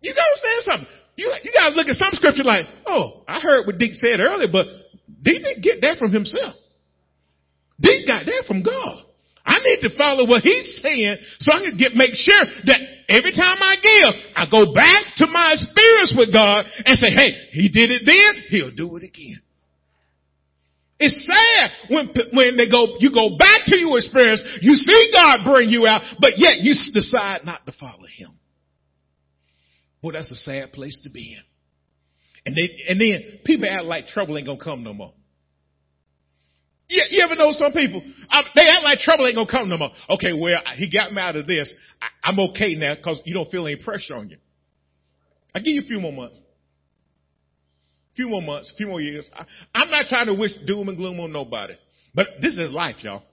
[0.00, 0.88] You gotta understand something.
[1.16, 4.48] You, you gotta look at some scripture like, oh, I heard what Dick said earlier,
[4.50, 4.66] but
[5.22, 6.54] Dick didn't get that from himself.
[7.80, 9.03] Dick got that from God.
[9.44, 13.32] I need to follow what he's saying so I can get, make sure that every
[13.32, 17.68] time I give, I go back to my experience with God and say, hey, he
[17.68, 19.40] did it then, he'll do it again.
[20.98, 25.40] It's sad when, when they go, you go back to your experience, you see God
[25.44, 28.30] bring you out, but yet you decide not to follow him.
[30.02, 31.42] Well, that's a sad place to be in.
[32.46, 35.14] And they, and then people act like trouble ain't gonna come no more.
[36.94, 38.02] You, you ever know some people?
[38.54, 39.90] They act like trouble ain't gonna come no more.
[40.10, 41.74] Okay, well, he got me out of this.
[42.00, 44.36] I, I'm okay now because you don't feel any pressure on you.
[45.52, 46.36] I give you a few more months.
[46.36, 49.28] A few more months, a few more years.
[49.34, 51.74] I, I'm not trying to wish doom and gloom on nobody.
[52.14, 53.24] But this is life, y'all.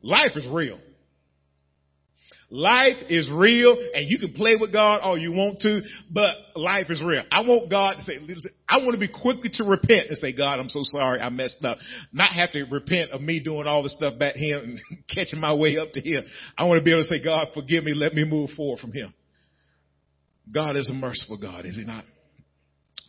[0.00, 0.78] Life is real.
[2.50, 6.86] Life is real and you can play with God all you want to, but life
[6.88, 7.22] is real.
[7.30, 8.14] I want God to say,
[8.66, 11.62] I want to be quickly to repent and say, God, I'm so sorry I messed
[11.62, 11.76] up.
[12.10, 14.80] Not have to repent of me doing all the stuff back here and
[15.14, 16.22] catching my way up to here.
[16.56, 17.92] I want to be able to say, God, forgive me.
[17.92, 19.12] Let me move forward from here.
[20.50, 22.04] God is a merciful God, is he not?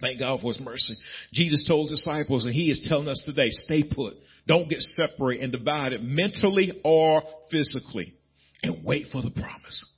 [0.01, 0.95] Thank God for his mercy.
[1.31, 4.15] Jesus told his disciples and he is telling us today, stay put.
[4.47, 8.15] Don't get separated and divided mentally or physically
[8.63, 9.95] and wait for the promise.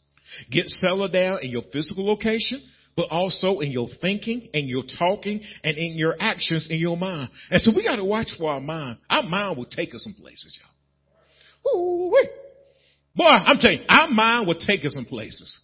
[0.50, 2.62] Get settled down in your physical location,
[2.96, 7.30] but also in your thinking and your talking and in your actions in your mind.
[7.50, 8.98] And so we got to watch for our mind.
[9.10, 11.76] Our mind will take us some places, y'all.
[11.76, 12.30] Ooh, wait.
[13.16, 15.60] Boy, I'm telling you, our mind will take us some places.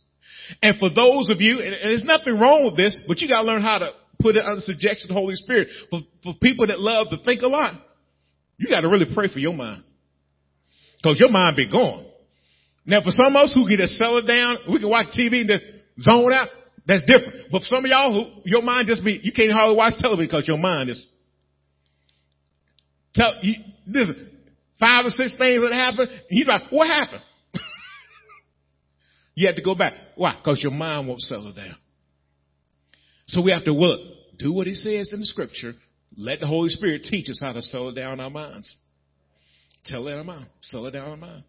[0.62, 3.48] And for those of you, and there's nothing wrong with this, but you got to
[3.48, 5.70] learn how to put it under subjection to the Holy Spirit.
[5.90, 7.74] For, for people that love to think a lot,
[8.58, 9.84] you got to really pray for your mind.
[11.04, 12.06] Cause your mind be gone.
[12.88, 15.50] Now for some of us who get to settle down, we can watch TV and
[15.50, 15.64] just
[16.02, 16.48] zone out.
[16.88, 17.52] That's different.
[17.52, 20.28] But for some of y'all who, your mind just be, you can't hardly watch television
[20.28, 21.06] because your mind is,
[23.14, 24.32] tell, you, listen,
[24.80, 27.24] five or six things that happen, and you're like, what happened?
[29.36, 29.94] you have to go back.
[30.16, 30.38] Why?
[30.38, 31.76] Because your mind won't settle down.
[33.26, 34.00] So we have to look,
[34.40, 35.74] do what he says in the scripture,
[36.16, 38.74] let the Holy Spirit teach us how to settle down our minds.
[39.84, 41.44] Tell it our mind, settle down our mind.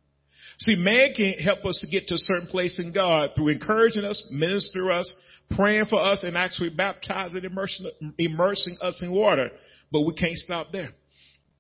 [0.60, 4.04] See, man can help us to get to a certain place in God through encouraging
[4.04, 5.14] us, minister us,
[5.54, 9.50] praying for us, and actually baptizing, immersing, immersing us in water.
[9.92, 10.90] But we can't stop there.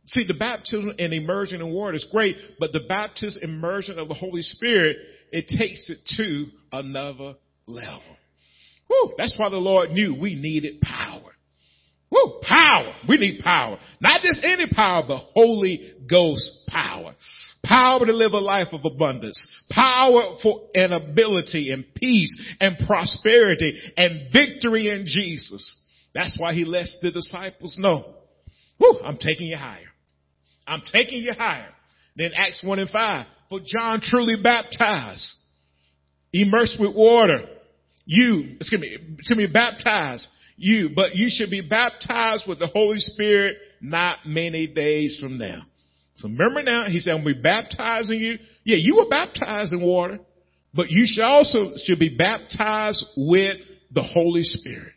[0.06, 4.14] See, the baptism and immersion in water is great, but the baptism immersion of the
[4.14, 4.96] Holy Spirit,
[5.30, 7.34] it takes it to another
[7.66, 8.16] level.
[8.88, 11.30] Woo, that's why the Lord knew we needed power.
[12.10, 12.94] Woo, power.
[13.06, 13.78] We need power.
[14.00, 17.12] Not just any power, but Holy Ghost power.
[17.68, 19.46] Power to live a life of abundance.
[19.70, 25.84] Power for an ability and peace and prosperity and victory in Jesus.
[26.14, 28.14] That's why he lets the disciples know.
[29.04, 29.90] I'm taking you higher.
[30.66, 31.68] I'm taking you higher.
[32.16, 33.26] Then Acts 1 and 5.
[33.50, 35.30] For John truly baptized,
[36.32, 37.48] immersed with water.
[38.04, 42.98] You, excuse me, excuse me, baptized you, but you should be baptized with the Holy
[42.98, 45.62] Spirit not many days from now.
[46.18, 48.38] So remember now, he said, I'm going to be baptizing you.
[48.64, 50.18] Yeah, you were baptized in water,
[50.74, 53.58] but you should also should be baptized with
[53.92, 54.92] the Holy Spirit.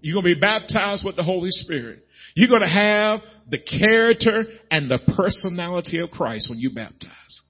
[0.00, 2.04] You're going to be baptized with the Holy Spirit.
[2.36, 7.42] You're going to have the character and the personality of Christ when you baptize.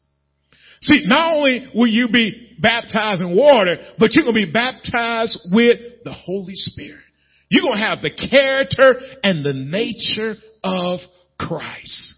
[0.81, 5.39] See, not only will you be baptized in water, but you're going to be baptized
[5.53, 7.01] with the Holy Spirit.
[7.49, 11.01] You're going to have the character and the nature of
[11.39, 12.15] Christ.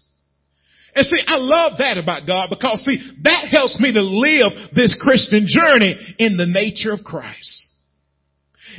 [0.95, 4.97] And see, I love that about God because see, that helps me to live this
[4.99, 7.67] Christian journey in the nature of Christ.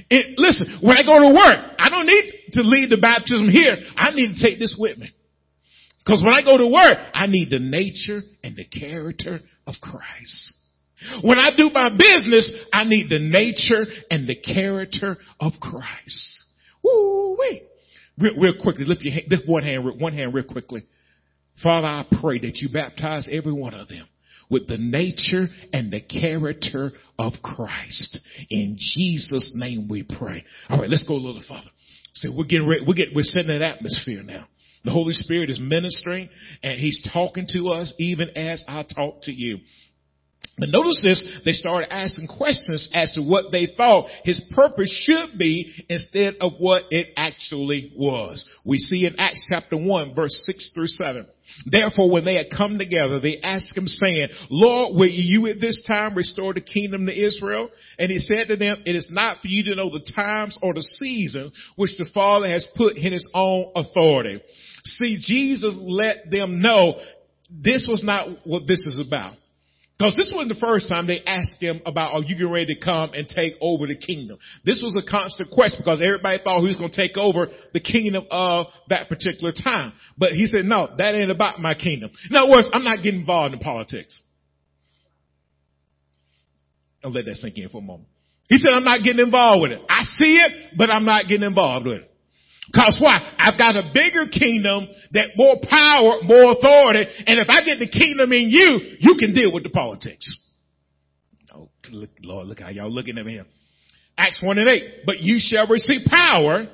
[0.09, 3.77] It, listen, when I go to work, I don't need to lead the baptism here.
[3.97, 5.13] I need to take this with me.
[6.05, 10.55] Because when I go to work, I need the nature and the character of Christ.
[11.23, 16.45] When I do my business, I need the nature and the character of Christ.
[16.83, 17.70] Woo, wait.
[18.21, 20.83] Real, real quickly, lift your hand, lift one hand, one hand real quickly.
[21.63, 24.07] Father, I pray that you baptize every one of them
[24.51, 28.21] with the nature and the character of Christ.
[28.51, 30.45] In Jesus' name we pray.
[30.69, 31.71] All right, let's go a little further.
[32.15, 34.47] So we're getting ready, we're getting, we're setting an atmosphere now.
[34.85, 36.29] The Holy Spirit is ministering
[36.63, 39.59] and He's talking to us even as I talk to you.
[40.61, 45.39] But notice this, they started asking questions as to what they thought his purpose should
[45.39, 48.47] be instead of what it actually was.
[48.67, 51.27] We see in Acts chapter 1 verse 6 through 7.
[51.65, 55.83] Therefore when they had come together, they asked him saying, Lord, will you at this
[55.87, 57.71] time restore the kingdom to Israel?
[57.99, 60.75] And he said to them, it is not for you to know the times or
[60.75, 64.43] the seasons which the Father has put in his own authority.
[64.85, 67.01] See, Jesus let them know
[67.51, 69.37] this was not what this is about.
[70.01, 72.81] Because this wasn't the first time they asked him about, are you getting ready to
[72.81, 74.39] come and take over the kingdom?
[74.65, 77.81] This was a constant question because everybody thought he was going to take over the
[77.81, 79.93] kingdom of that particular time.
[80.17, 82.11] But he said, no, that ain't about my kingdom.
[82.31, 84.19] In other words, I'm not getting involved in politics.
[87.05, 88.09] I'll let that sink in for a moment.
[88.49, 89.83] He said, I'm not getting involved with it.
[89.87, 92.10] I see it, but I'm not getting involved with it.
[92.75, 93.35] Cause why?
[93.39, 97.89] I've got a bigger kingdom that more power, more authority, and if I get the
[97.89, 100.37] kingdom in you, you can deal with the politics.
[101.53, 103.41] Oh, look, Lord, look how y'all looking at me.
[104.17, 105.07] Acts 1 and 8.
[105.07, 106.69] But you shall receive power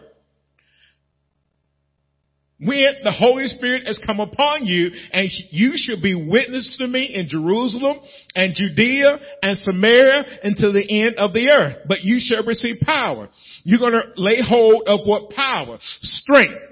[2.58, 7.14] when the Holy Spirit has come upon you and you shall be witness to me
[7.14, 7.98] in Jerusalem
[8.34, 10.24] and Judea and Samaria
[10.58, 11.86] to the end of the earth.
[11.86, 13.28] But you shall receive power.
[13.64, 15.76] You're going to lay hold of what power?
[15.80, 16.62] Strength.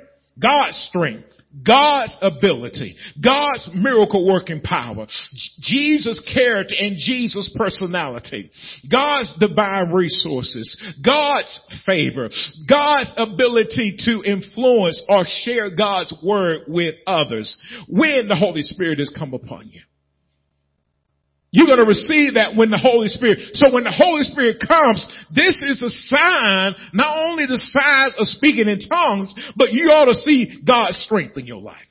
[0.40, 1.28] God's strength.
[1.62, 5.06] God's ability, God's miracle working power,
[5.60, 8.50] Jesus' character and Jesus' personality,
[8.90, 12.28] God's divine resources, God's favor,
[12.68, 19.12] God's ability to influence or share God's word with others when the Holy Spirit has
[19.16, 19.80] come upon you.
[21.54, 23.54] You're going to receive that when the Holy Spirit.
[23.54, 28.26] So when the Holy Spirit comes, this is a sign, not only the signs of
[28.26, 31.86] speaking in tongues, but you ought to see God's strength in your life.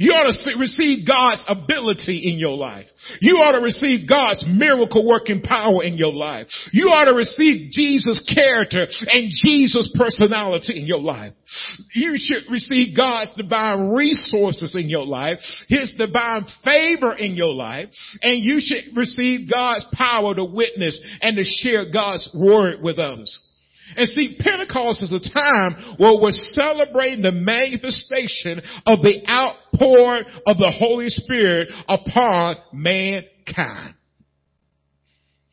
[0.00, 2.86] You ought to receive God's ability in your life.
[3.20, 6.46] You ought to receive God's miracle working power in your life.
[6.72, 11.34] You ought to receive Jesus' character and Jesus' personality in your life.
[11.94, 15.38] You should receive God's divine resources in your life,
[15.68, 17.90] His divine favor in your life,
[18.22, 23.49] and you should receive God's power to witness and to share God's word with others.
[23.96, 30.58] And see, Pentecost is a time where we're celebrating the manifestation of the outpour of
[30.58, 33.94] the Holy Spirit upon mankind.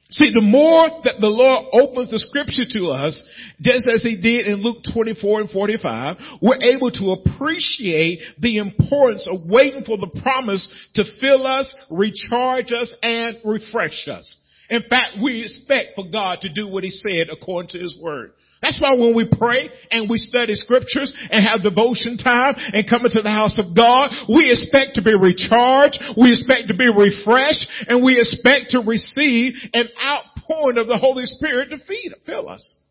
[0.10, 3.28] See, the more that the Lord opens the scripture to us,
[3.60, 9.28] just as he did in Luke 24 and 45, we're able to appreciate the importance
[9.28, 14.47] of waiting for the promise to fill us, recharge us, and refresh us.
[14.70, 18.34] In fact, we expect for God to do what he said according to his word.
[18.62, 23.06] That's why when we pray and we study scriptures and have devotion time and come
[23.06, 27.70] into the house of God, we expect to be recharged, we expect to be refreshed,
[27.88, 32.86] and we expect to receive an outpouring of the Holy Spirit to feed, fill us.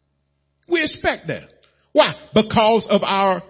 [0.68, 1.48] We expect that.
[1.92, 2.14] Why?
[2.32, 3.42] Because of our,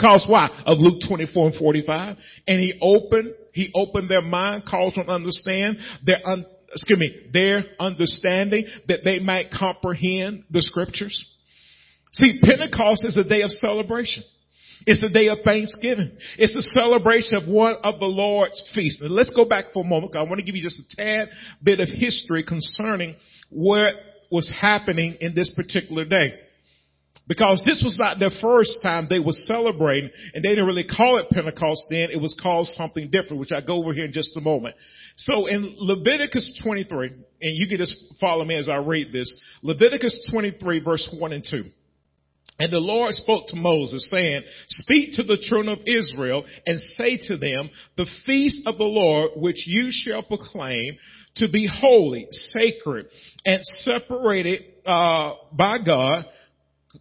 [0.00, 0.50] cause why?
[0.66, 2.16] Of Luke 24 and 45.
[2.46, 6.44] And he opened, he opened their mind, caused them to understand their un,
[6.74, 11.26] excuse me, their understanding that they might comprehend the scriptures.
[12.12, 14.22] See, Pentecost is a day of celebration.
[14.86, 16.16] It's a day of thanksgiving.
[16.36, 19.02] It's a celebration of one of the Lord's feasts.
[19.02, 20.14] Now let's go back for a moment.
[20.14, 21.28] I want to give you just a tad
[21.62, 23.16] bit of history concerning
[23.50, 23.94] what
[24.30, 26.34] was happening in this particular day.
[27.26, 31.16] Because this was not their first time they were celebrating, and they didn't really call
[31.16, 32.10] it Pentecost then.
[32.10, 34.76] It was called something different, which I go over here in just a moment.
[35.16, 40.28] So in Leviticus 23, and you can just follow me as I read this, Leviticus
[40.30, 41.64] 23 verse 1 and 2.
[42.58, 47.18] And the Lord spoke to Moses saying, speak to the children of Israel and say
[47.28, 50.96] to them, the feast of the Lord which you shall proclaim
[51.36, 53.06] to be holy, sacred,
[53.44, 56.26] and separated, uh, by God,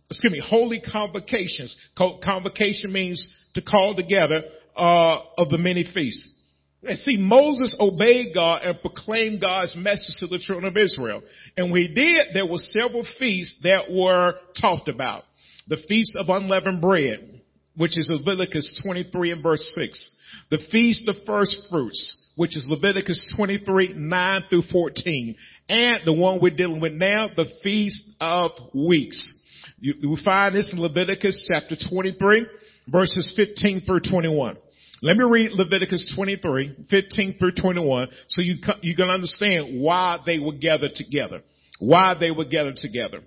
[0.10, 1.76] excuse me, holy convocations.
[1.98, 4.44] Convocation means to call together,
[4.76, 6.40] uh, of the many feasts.
[6.84, 11.22] And see, Moses obeyed God and proclaimed God's message to the children of Israel.
[11.56, 15.24] And when he did, there were several feasts that were talked about
[15.68, 17.42] the feast of unleavened bread,
[17.78, 20.20] which is Leviticus 23 and verse 6.
[20.52, 25.36] The feast of first fruits, which is Leviticus 23, 9 through 14.
[25.70, 29.43] And the one we're dealing with now, the feast of weeks.
[29.84, 32.48] You, you find this in Leviticus chapter 23,
[32.88, 34.58] verses 15 through 21.
[35.02, 40.40] Let me read Leviticus 23, 15 through 21, so you, you can understand why they
[40.40, 41.42] were gathered together.
[41.80, 43.18] Why they were gathered together.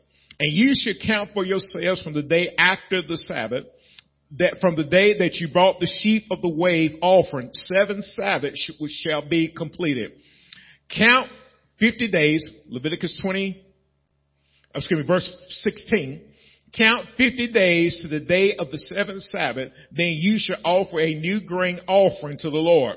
[0.41, 3.67] And you should count for yourselves from the day after the Sabbath,
[4.39, 8.73] that from the day that you brought the sheep of the wave offering, seven Sabbaths
[9.03, 10.13] shall be completed.
[10.97, 11.29] Count
[11.81, 13.63] 50 days, Leviticus 20,
[14.75, 16.26] excuse me, verse 16.
[16.77, 21.15] Count 50 days to the day of the seventh Sabbath, then you shall offer a
[21.15, 22.97] new grain offering to the Lord.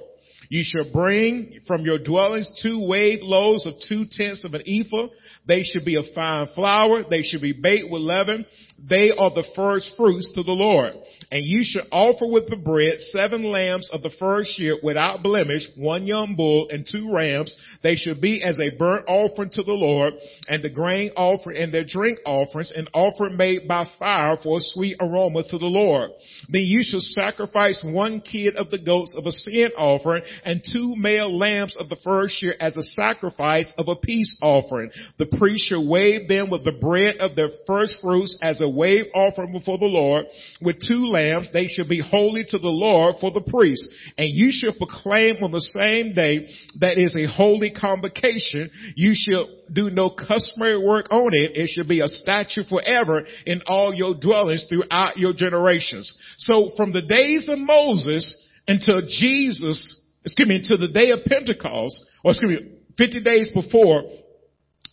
[0.49, 5.07] You shall bring from your dwellings two wave loaves of two tenths of an ephah
[5.49, 7.03] they should be of fine flour.
[7.09, 8.45] They should be baked with leaven.
[8.87, 10.93] They are the first fruits to the Lord.
[11.31, 15.67] And you should offer with the bread seven lambs of the first year without blemish,
[15.75, 17.55] one young bull and two rams.
[17.83, 20.13] They should be as a burnt offering to the Lord
[20.47, 24.61] and the grain offering and their drink offerings, an offering made by fire for a
[24.61, 26.11] sweet aroma to the Lord.
[26.49, 30.95] Then you shall sacrifice one kid of the goats of a sin offering and two
[30.95, 34.89] male lambs of the first year as a sacrifice of a peace offering.
[35.17, 39.05] The priest shall wave them with the bread of their first fruits as a wave
[39.13, 40.25] offering before the Lord
[40.61, 41.49] with two lambs.
[41.51, 43.87] They shall be holy to the Lord for the priest.
[44.17, 46.47] And you shall proclaim on the same day
[46.79, 48.69] that is a holy convocation.
[48.95, 51.57] You shall do no customary work on it.
[51.57, 56.17] It should be a statute forever in all your dwellings throughout your generations.
[56.37, 62.05] So from the days of Moses until Jesus, excuse me, until the day of Pentecost,
[62.23, 64.03] or excuse me, 50 days before,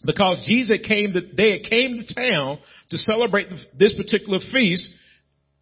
[0.07, 2.59] because Jesus came to, they came to town
[2.91, 3.49] to celebrate
[3.79, 4.97] this particular feast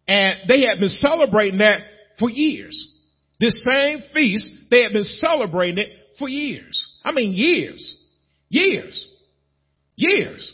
[0.07, 1.79] and they had been celebrating that
[2.19, 2.93] for years.
[3.39, 6.99] This same feast, they had been celebrating it for years.
[7.03, 8.01] I mean years.
[8.49, 9.07] Years.
[9.95, 10.53] Years.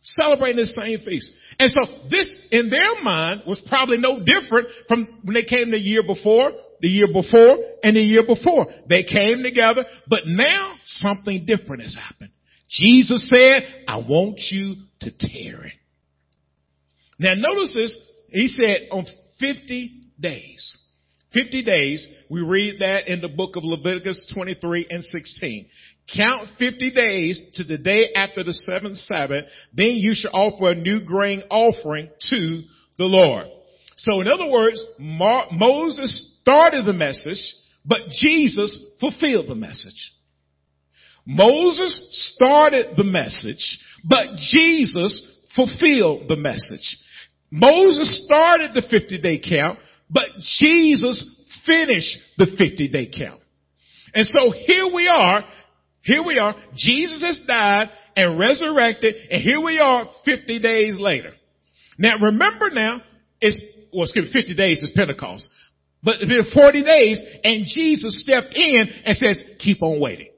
[0.00, 1.34] Celebrating this same feast.
[1.58, 5.78] And so this, in their mind, was probably no different from when they came the
[5.78, 8.66] year before, the year before, and the year before.
[8.88, 12.30] They came together, but now something different has happened.
[12.68, 15.72] Jesus said, I want you to tarry.
[17.18, 19.06] Now notice this, he said on
[19.40, 20.84] 50 days.
[21.32, 25.66] 50 days, we read that in the book of Leviticus 23 and 16.
[26.16, 29.44] Count 50 days to the day after the seventh Sabbath,
[29.74, 32.62] then you shall offer a new grain offering to
[32.96, 33.46] the Lord.
[33.96, 37.42] So in other words, Moses started the message,
[37.84, 40.12] but Jesus fulfilled the message.
[41.30, 46.98] Moses started the message, but Jesus fulfilled the message.
[47.50, 49.78] Moses started the 50 day count,
[50.10, 50.24] but
[50.58, 53.40] Jesus finished the 50 day count.
[54.14, 55.44] And so here we are
[56.08, 56.54] here we are.
[56.74, 61.32] Jesus has died and resurrected and here we are 50 days later.
[61.98, 63.02] Now remember now,
[63.42, 63.60] it's,
[63.92, 65.50] well, excuse me, 50 days is Pentecost.
[66.02, 70.30] But it's been 40 days and Jesus stepped in and says, keep on waiting.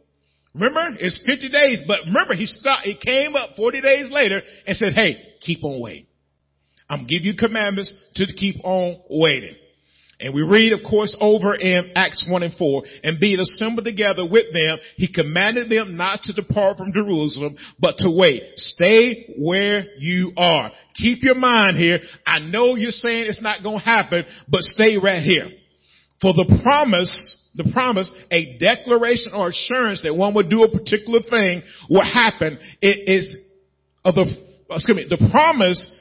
[0.55, 4.77] Remember, it's 50 days, but remember he stopped, he came up 40 days later and
[4.77, 6.07] said, hey, keep on waiting.
[6.89, 9.55] I'm giving you commandments to keep on waiting.
[10.19, 14.27] And we read, of course, over in Acts 1 and 4, and being assembled together
[14.27, 18.43] with them, he commanded them not to depart from Jerusalem, but to wait.
[18.57, 20.73] Stay where you are.
[20.97, 22.01] Keep your mind here.
[22.27, 25.49] I know you're saying it's not going to happen, but stay right here.
[26.21, 31.21] For the promise, the promise, a declaration or assurance that one would do a particular
[31.21, 32.59] thing will happen.
[32.81, 33.37] It is
[34.05, 34.25] of the,
[34.71, 35.97] excuse me, the promise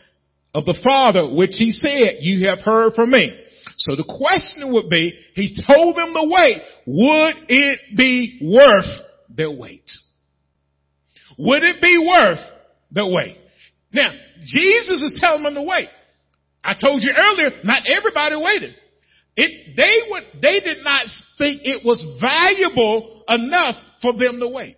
[0.54, 3.36] of the Father, which he said, you have heard from me.
[3.78, 6.62] So the question would be, he told them to wait.
[6.86, 9.90] Would it be worth their wait?
[11.38, 12.40] Would it be worth
[12.92, 13.38] the wait?
[13.94, 14.12] Now,
[14.44, 15.88] Jesus is telling them to wait.
[16.64, 18.76] I told you earlier, not everybody waited.
[19.42, 21.04] It, they would, they did not
[21.38, 24.76] think it was valuable enough for them to wait.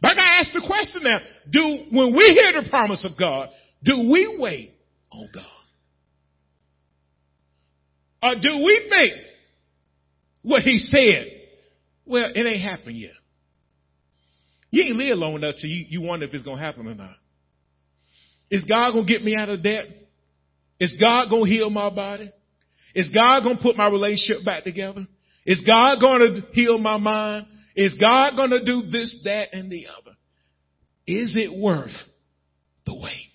[0.00, 1.18] But I gotta ask the question now,
[1.50, 3.48] do, when we hear the promise of God,
[3.82, 4.72] do we wait
[5.10, 5.44] on God?
[8.22, 9.14] Or do we think
[10.42, 11.26] what he said?
[12.06, 13.10] Well, it ain't happened yet.
[14.70, 17.16] You ain't live long enough to you, you wonder if it's to happen or not.
[18.48, 19.86] Is God to get me out of debt?
[20.78, 22.30] Is God to heal my body?
[22.94, 25.06] Is God going to put my relationship back together?
[25.46, 27.46] Is God going to heal my mind?
[27.76, 30.16] Is God going to do this, that, and the other?
[31.06, 31.90] Is it worth
[32.86, 33.30] the wait?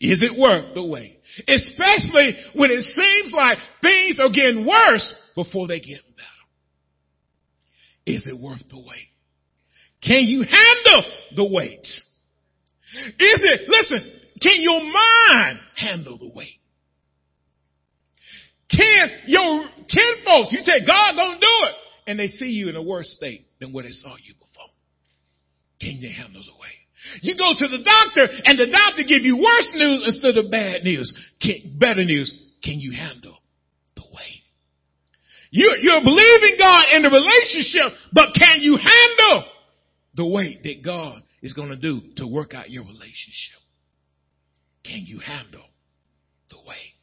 [0.00, 1.20] Is it worth the wait?
[1.46, 6.28] Especially when it seems like things are getting worse before they get better.
[8.06, 9.08] Is it worth the wait?
[10.02, 11.80] Can you handle the wait?
[11.80, 16.57] Is it, listen, can your mind handle the wait?
[18.70, 19.62] Can your
[20.24, 20.52] folks?
[20.52, 21.74] you say God gonna do it,
[22.06, 24.70] and they see you in a worse state than where they saw you before.
[25.80, 26.78] Can you handle the wait?
[27.22, 30.82] You go to the doctor and the doctor give you worse news instead of bad
[30.84, 31.08] news.
[31.40, 32.28] Can, better news.
[32.62, 33.38] Can you handle
[33.94, 34.42] the wait?
[35.50, 39.44] You, you're believing God in the relationship, but can you handle
[40.14, 43.62] the wait that God is going to do to work out your relationship?
[44.84, 45.64] Can you handle
[46.50, 46.97] the wait?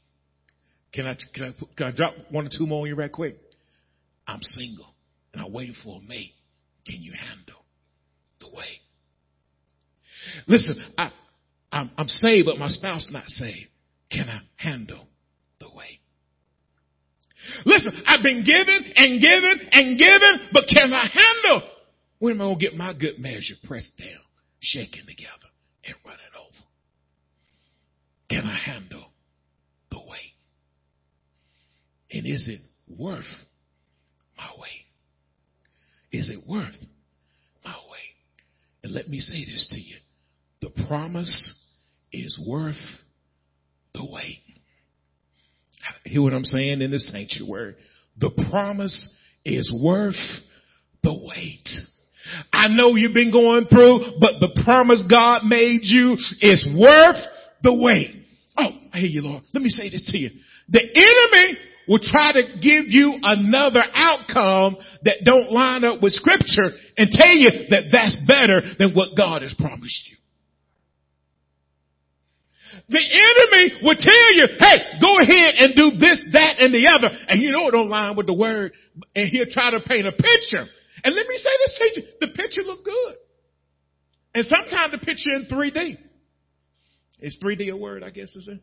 [0.96, 3.36] Can I, can I, can I drop one or two more on you right quick?
[4.26, 4.88] I'm single
[5.34, 6.32] and I'm waiting for a mate.
[6.88, 7.62] Can you handle
[8.40, 8.80] the wait?
[10.48, 11.12] Listen, I,
[11.72, 13.70] I'm, I'm saved, but my spouse not saved.
[14.10, 15.06] Can I handle
[15.60, 16.00] the wait?
[17.66, 21.70] Listen, I've been given and given and given, but can I handle?
[22.20, 24.24] When am I going to get my good measure pressed down,
[24.62, 25.52] shaken together,
[25.84, 26.64] and running over?
[28.30, 29.06] Can I handle
[29.92, 30.36] the wait?
[32.16, 33.26] And is it worth
[34.38, 34.86] my wait?
[36.18, 36.76] Is it worth
[37.66, 38.16] my wait?
[38.84, 39.98] And let me say this to you.
[40.62, 41.62] The promise
[42.14, 42.80] is worth
[43.94, 44.42] the wait.
[46.06, 47.76] Hear what I'm saying in the sanctuary?
[48.18, 49.14] The promise
[49.44, 50.16] is worth
[51.04, 51.68] the wait.
[52.54, 57.18] I know you've been going through, but the promise God made you is worth
[57.62, 58.26] the wait.
[58.58, 59.44] Oh, I hear you, Lord.
[59.54, 60.30] Let me say this to you.
[60.70, 66.76] The enemy will try to give you another outcome that don't line up with scripture
[66.98, 70.18] and tell you that that's better than what God has promised you.
[72.90, 77.08] The enemy will tell you, hey, go ahead and do this, that, and the other.
[77.28, 78.74] And you know it don't line with the word.
[79.16, 80.66] And he'll try to paint a picture.
[81.04, 82.08] And let me say this to you.
[82.22, 83.16] The picture look good.
[84.36, 85.98] And sometimes the picture in 3D.
[87.22, 88.60] Is 3D a word, I guess is it?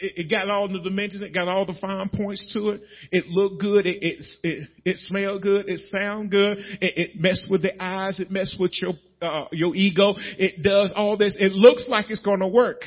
[0.00, 1.22] It, it got all the dimensions.
[1.22, 2.82] It got all the fine points to it.
[3.10, 3.86] It looked good.
[3.86, 5.68] It it it, it smelled good.
[5.68, 6.58] It sound good.
[6.58, 8.20] It, it messed with the eyes.
[8.20, 10.14] It messed with your uh, your ego.
[10.38, 11.36] It does all this.
[11.38, 12.82] It looks like it's going to work,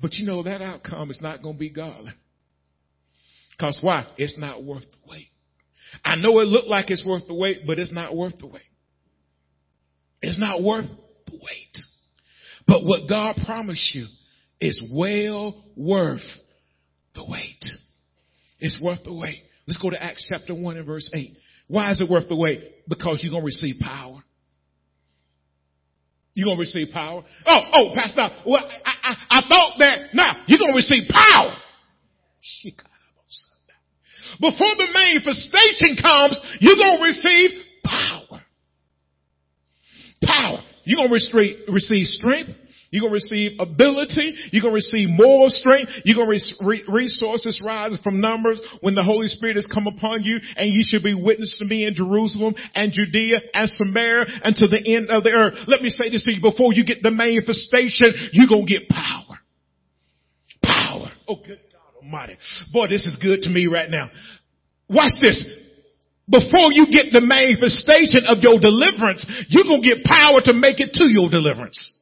[0.00, 2.12] but you know that outcome is not going to be godly.
[3.58, 4.06] Cause why?
[4.16, 5.28] It's not worth the wait.
[6.04, 8.62] I know it looked like it's worth the wait, but it's not worth the wait.
[10.22, 10.86] It's not worth
[11.26, 11.78] the wait.
[12.66, 14.06] But what God promised you
[14.60, 16.22] is well worth
[17.14, 17.64] the wait.
[18.60, 19.42] It's worth the wait.
[19.66, 21.30] Let's go to Acts chapter 1 and verse 8.
[21.68, 22.88] Why is it worth the wait?
[22.88, 24.22] Because you're going to receive power.
[26.34, 27.22] You're going to receive power.
[27.46, 30.14] Oh, oh, Pastor, well, I, I, I thought that.
[30.14, 31.56] Now, you're going to receive power.
[34.40, 37.50] Before the manifestation comes, you're going to receive
[37.84, 38.40] power.
[40.22, 40.58] Power.
[40.84, 42.50] You're going to receive strength.
[42.94, 44.38] You're going to receive ability.
[44.52, 45.90] You're going to receive moral strength.
[46.04, 50.22] You're going to receive resources rise from numbers when the Holy Spirit has come upon
[50.22, 54.54] you and you should be witness to me in Jerusalem and Judea and Samaria and
[54.54, 55.54] to the end of the earth.
[55.66, 58.88] Let me say this to you before you get the manifestation, you're going to get
[58.88, 59.42] power.
[60.62, 61.10] Power.
[61.26, 62.36] Oh, good God Almighty.
[62.72, 64.08] Boy, this is good to me right now.
[64.88, 65.42] Watch this
[66.30, 70.78] before you get the manifestation of your deliverance, you're going to get power to make
[70.78, 71.93] it to your deliverance.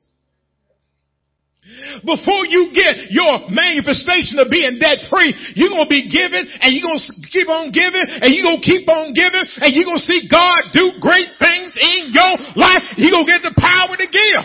[2.00, 6.72] Before you get your manifestation of being debt free, you're going to be giving and
[6.72, 9.84] you're going to keep on giving and you're going to keep on giving and you're
[9.84, 12.96] going to see God do great things in your life.
[12.96, 14.44] You're going to get the power to give.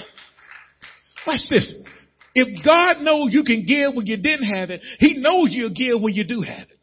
[1.25, 1.71] Watch this.
[2.35, 6.01] If God knows you can give when you didn't have it, He knows you'll give
[6.01, 6.77] when you do have it.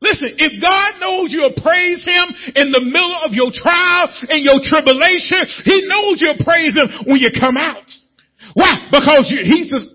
[0.00, 4.62] Listen, if God knows you'll praise Him in the middle of your trial and your
[4.62, 7.88] tribulation, He knows you'll praise Him when you come out.
[8.58, 8.88] Why?
[8.90, 9.86] Because you, He's just,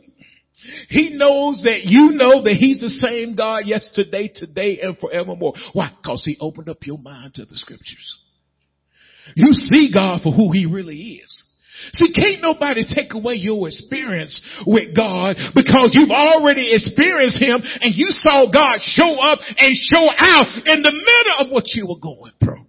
[0.88, 5.54] He knows that you know that He's the same God yesterday, today, and forevermore.
[5.74, 5.92] Why?
[6.02, 8.18] Because He opened up your mind to the scriptures.
[9.36, 11.50] You see God for who He really is.
[11.92, 17.94] See, can't nobody take away your experience with God because you've already experienced Him and
[17.94, 22.00] you saw God show up and show out in the middle of what you were
[22.00, 22.64] going through.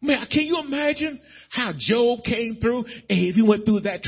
[0.00, 1.20] Man, can you imagine
[1.52, 4.00] how Job came through and he went through that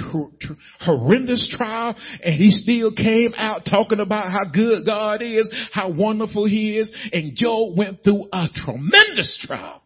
[0.80, 6.46] horrendous trial and he still came out talking about how good God is, how wonderful
[6.46, 9.82] he is, and Job went through a tremendous trial.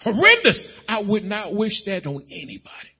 [0.00, 0.60] Horrendous.
[0.88, 2.94] I would not wish that on anybody.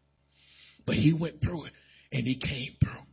[0.85, 1.73] But he went through it
[2.11, 3.06] and he came through.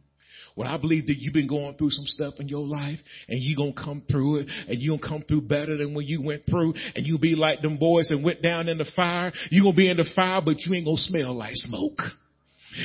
[0.55, 3.57] Well, I believe that you've been going through some stuff in your life and you're
[3.57, 6.21] going to come through it and you're going to come through better than when you
[6.21, 9.31] went through and you'll be like them boys and went down in the fire.
[9.49, 11.99] You're going to be in the fire, but you ain't going to smell like smoke.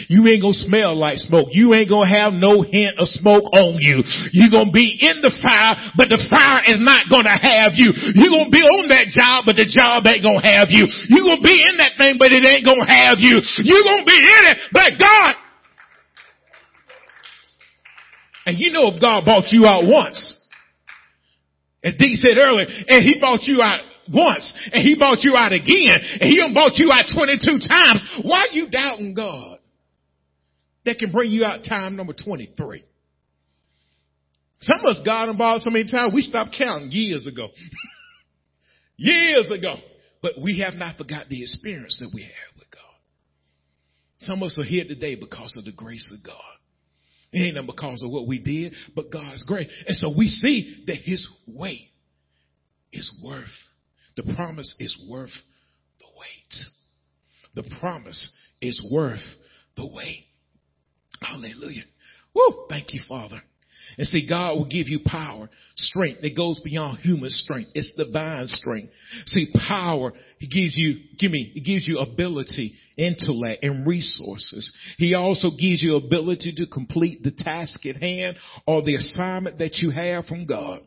[0.08, 1.48] You ain't gonna smell like smoke.
[1.52, 4.04] You ain't gonna have no hint of smoke on you.
[4.36, 7.96] You're gonna be in the fire, but the fire is not gonna have you.
[8.12, 10.84] You're gonna be on that job, but the job ain't gonna have you.
[11.08, 13.40] You're gonna be in that thing, but it ain't gonna have you.
[13.64, 15.47] You're gonna be in it, but God.
[18.48, 20.16] And you know if God bought you out once,
[21.84, 25.52] as Dee said earlier, and he bought you out once, and he bought you out
[25.52, 29.58] again, and he done bought you out 22 times, why are you doubting God?
[30.88, 32.82] that can bring you out time number 23.
[34.60, 37.48] Some of us got involved so many times we stopped counting years ago.
[38.96, 39.74] years ago.
[40.22, 42.80] But we have not forgot the experience that we had with God.
[44.18, 46.57] Some of us are here today because of the grace of God.
[47.32, 49.68] It ain't not because of what we did, but God's grace.
[49.86, 51.88] And so we see that his way
[52.92, 53.44] is worth,
[54.16, 55.32] the promise is worth
[56.00, 57.64] the wait.
[57.64, 59.24] The promise is worth
[59.76, 60.24] the wait.
[61.20, 61.84] Hallelujah.
[62.34, 62.66] Woo!
[62.68, 63.42] Thank you, Father.
[63.96, 67.70] And see, God will give you power, strength that goes beyond human strength.
[67.74, 68.90] It's divine strength.
[69.26, 74.76] See, power, He gives you, give me, He gives you ability, intellect, and resources.
[74.98, 78.36] He also gives you ability to complete the task at hand
[78.66, 80.80] or the assignment that you have from God.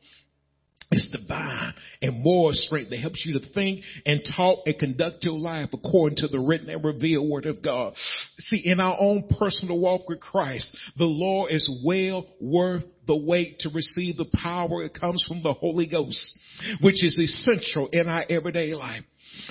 [0.91, 5.37] It's divine and moral strength that helps you to think and talk and conduct your
[5.37, 7.93] life according to the written and revealed word of God.
[8.39, 13.59] See, in our own personal walk with Christ, the law is well worth the wait
[13.59, 16.39] to receive the power that comes from the Holy Ghost,
[16.81, 19.03] which is essential in our everyday life.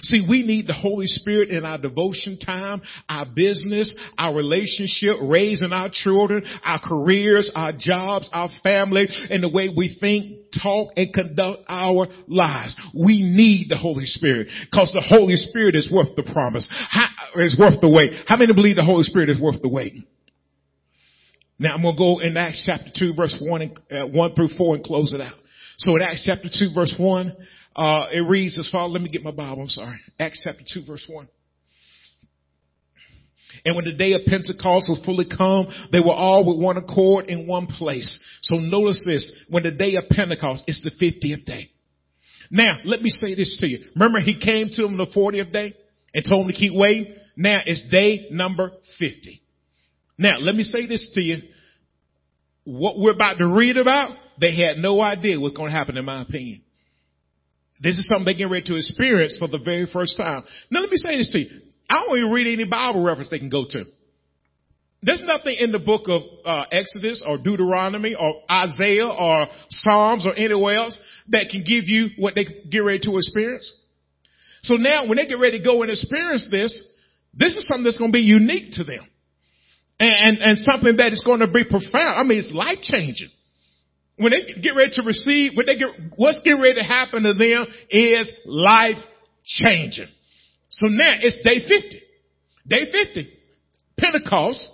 [0.03, 5.72] See, we need the Holy Spirit in our devotion time, our business, our relationship, raising
[5.72, 11.12] our children, our careers, our jobs, our family, and the way we think talk, and
[11.12, 12.80] conduct our lives.
[12.95, 16.68] We need the Holy Spirit because the Holy Spirit is worth the promise.
[16.70, 18.12] How, is worth the wait.
[18.26, 19.95] How many believe the Holy Spirit is worth the wait?
[21.59, 24.49] Now I'm going to go in Acts chapter 2 verse 1 and, uh, 1 through
[24.57, 25.34] 4 and close it out.
[25.78, 27.36] So in Acts chapter 2 verse 1,
[27.81, 28.93] uh, it reads as follows.
[28.93, 29.62] Let me get my Bible.
[29.62, 29.99] I'm sorry.
[30.18, 31.26] Acts chapter 2 verse 1.
[33.64, 37.26] And when the day of Pentecost was fully come, they were all with one accord
[37.26, 38.22] in one place.
[38.43, 39.47] So notice this.
[39.51, 41.70] When the day of Pentecost, it's the 50th day.
[42.51, 43.78] Now, let me say this to you.
[43.95, 45.74] Remember he came to them the 40th day
[46.14, 47.14] and told them to keep waiting?
[47.37, 49.43] Now it's day number 50.
[50.18, 51.39] Now, let me say this to you.
[52.64, 56.05] What we're about to read about, they had no idea what's going to happen in
[56.05, 56.62] my opinion.
[57.81, 60.43] This is something they get ready to experience for the very first time.
[60.70, 61.61] Now let me say this to you.
[61.89, 63.85] I don't even read any Bible reference they can go to.
[65.03, 70.35] There's nothing in the book of uh, Exodus or Deuteronomy or Isaiah or Psalms or
[70.37, 73.72] anywhere else that can give you what they get ready to experience.
[74.62, 76.99] So now when they get ready to go and experience this,
[77.33, 79.07] this is something that's going to be unique to them.
[79.99, 82.20] And, and, and something that is going to be profound.
[82.20, 83.31] I mean, it's life changing.
[84.21, 87.33] When they get ready to receive, when they get, what's getting ready to happen to
[87.33, 88.99] them is life
[89.47, 90.09] changing.
[90.68, 92.03] So now it's day 50.
[92.68, 93.33] Day 50.
[93.99, 94.68] Pentecost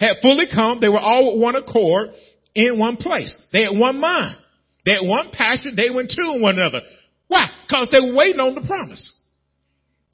[0.00, 0.80] had fully come.
[0.80, 2.10] They were all with one accord
[2.56, 3.40] in one place.
[3.52, 4.36] They had one mind.
[4.84, 5.74] They had one passion.
[5.76, 6.80] They went to one another.
[7.28, 7.46] Why?
[7.64, 9.16] Because they were waiting on the promise.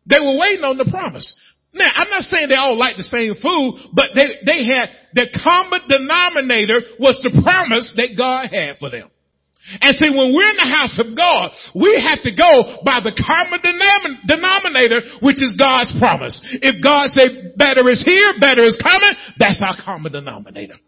[0.05, 1.41] They were waiting on the promise.
[1.75, 5.29] Now, I'm not saying they all like the same food, but they, they had, the
[5.45, 9.11] common denominator was the promise that God had for them.
[9.69, 13.13] And see, when we're in the house of God, we have to go by the
[13.13, 13.61] common
[14.25, 16.41] denominator, which is God's promise.
[16.65, 20.81] If God say better is here, better is coming, that's our common denominator.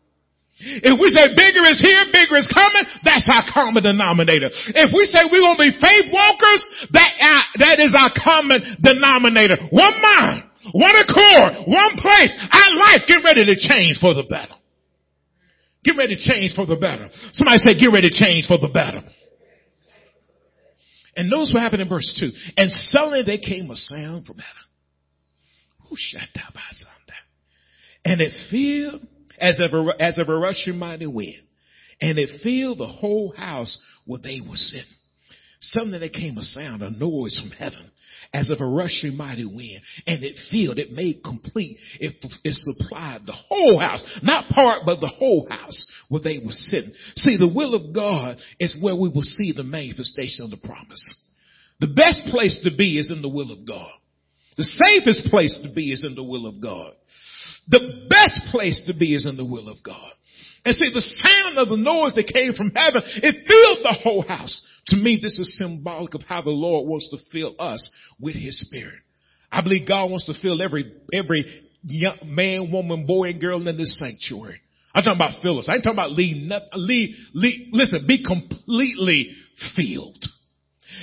[0.61, 4.49] If we say bigger is here, bigger is coming, that's our common denominator.
[4.49, 6.62] If we say we're going to be faith walkers,
[6.97, 9.57] that, uh, that is our common denominator.
[9.72, 12.32] One mind, one accord, one place.
[12.52, 14.54] Our life get ready to change for the better.
[15.84, 17.08] Get ready to change for the better.
[17.32, 19.02] Somebody say, get ready to change for the better.
[21.16, 22.30] And notice what happened in verse 2.
[22.56, 24.64] And suddenly there came a sound from heaven.
[25.88, 26.60] Who shut down by
[28.04, 29.06] And it filled
[29.38, 31.42] as a, as a rushing mighty wind.
[32.00, 34.86] And it filled the whole house where they were sitting.
[35.60, 37.90] Suddenly there came a sound, a noise from heaven
[38.33, 39.81] as of a rushing mighty wind.
[40.07, 42.14] And it filled, it made complete, it,
[42.45, 46.93] it supplied the whole house, not part, but the whole house where they were sitting.
[47.16, 51.03] See, the will of God is where we will see the manifestation of the promise.
[51.81, 53.91] The best place to be is in the will of God.
[54.57, 56.93] The safest place to be is in the will of God.
[57.68, 60.12] The best place to be is in the will of God.
[60.64, 64.22] And see, the sound of the noise that came from heaven, it filled the whole
[64.22, 64.66] house.
[64.89, 68.61] To me, this is symbolic of how the Lord wants to fill us with His
[68.61, 68.99] Spirit.
[69.53, 71.45] I believe God wants to fill every, every
[71.83, 74.61] young man, woman, boy, and girl in this sanctuary.
[74.95, 75.68] I'm talking about fill us.
[75.68, 79.33] I ain't talking about lead, lead, lead, listen, be completely
[79.76, 80.24] filled.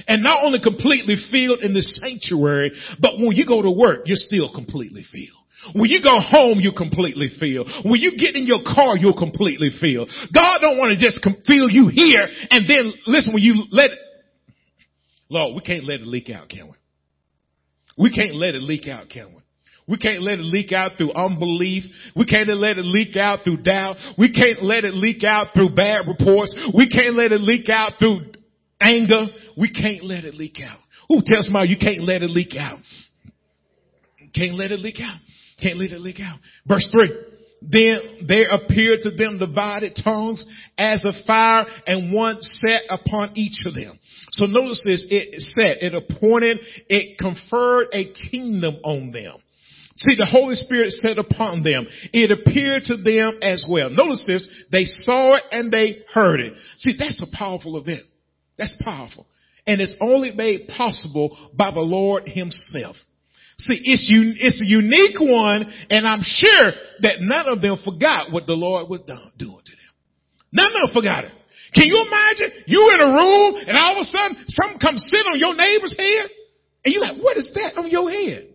[0.08, 4.18] And not only completely filled in the sanctuary, but when you go to work, you're
[4.18, 5.38] still completely filled.
[5.74, 7.66] When you go home, you completely feel.
[7.84, 10.06] When you get in your car, you'll completely feel.
[10.34, 13.90] God don't want to just feel you here and then listen when you let.
[15.30, 16.74] Lord, we can't let it leak out, can we?
[17.98, 19.42] We can't let it leak out, can we?
[19.88, 21.84] We can't let it leak out through unbelief.
[22.16, 23.96] We can't let it leak out through doubt.
[24.18, 26.54] We can't let it leak out through bad reports.
[26.76, 28.20] We can't let it leak out through
[28.82, 29.28] anger.
[29.58, 30.78] We can't let it leak out.
[31.08, 32.80] Who tells me you can't let it leak out?
[34.36, 35.20] Can't let it leak out.
[35.62, 36.40] Can't let it leak out.
[36.68, 37.10] Verse three.
[37.62, 40.48] Then there appeared to them divided tongues
[40.78, 43.98] as a fire and one set upon each of them.
[44.32, 49.38] So notice this, it set, it appointed, it conferred a kingdom on them.
[49.96, 51.88] See, the Holy Spirit set upon them.
[52.14, 53.90] It appeared to them as well.
[53.90, 56.54] Notice this, they saw it and they heard it.
[56.78, 58.04] See, that's a powerful event.
[58.60, 59.26] That's powerful.
[59.66, 62.96] And it's only made possible by the Lord himself.
[63.60, 68.32] See, it's, un- it's a unique one, and I'm sure that none of them forgot
[68.32, 69.94] what the Lord was done, doing to them.
[70.54, 71.32] None of them forgot it.
[71.74, 72.64] Can you imagine?
[72.68, 75.96] You in a room, and all of a sudden, something comes sit on your neighbor's
[75.98, 76.30] head,
[76.86, 78.48] and you're like, what is that on your head?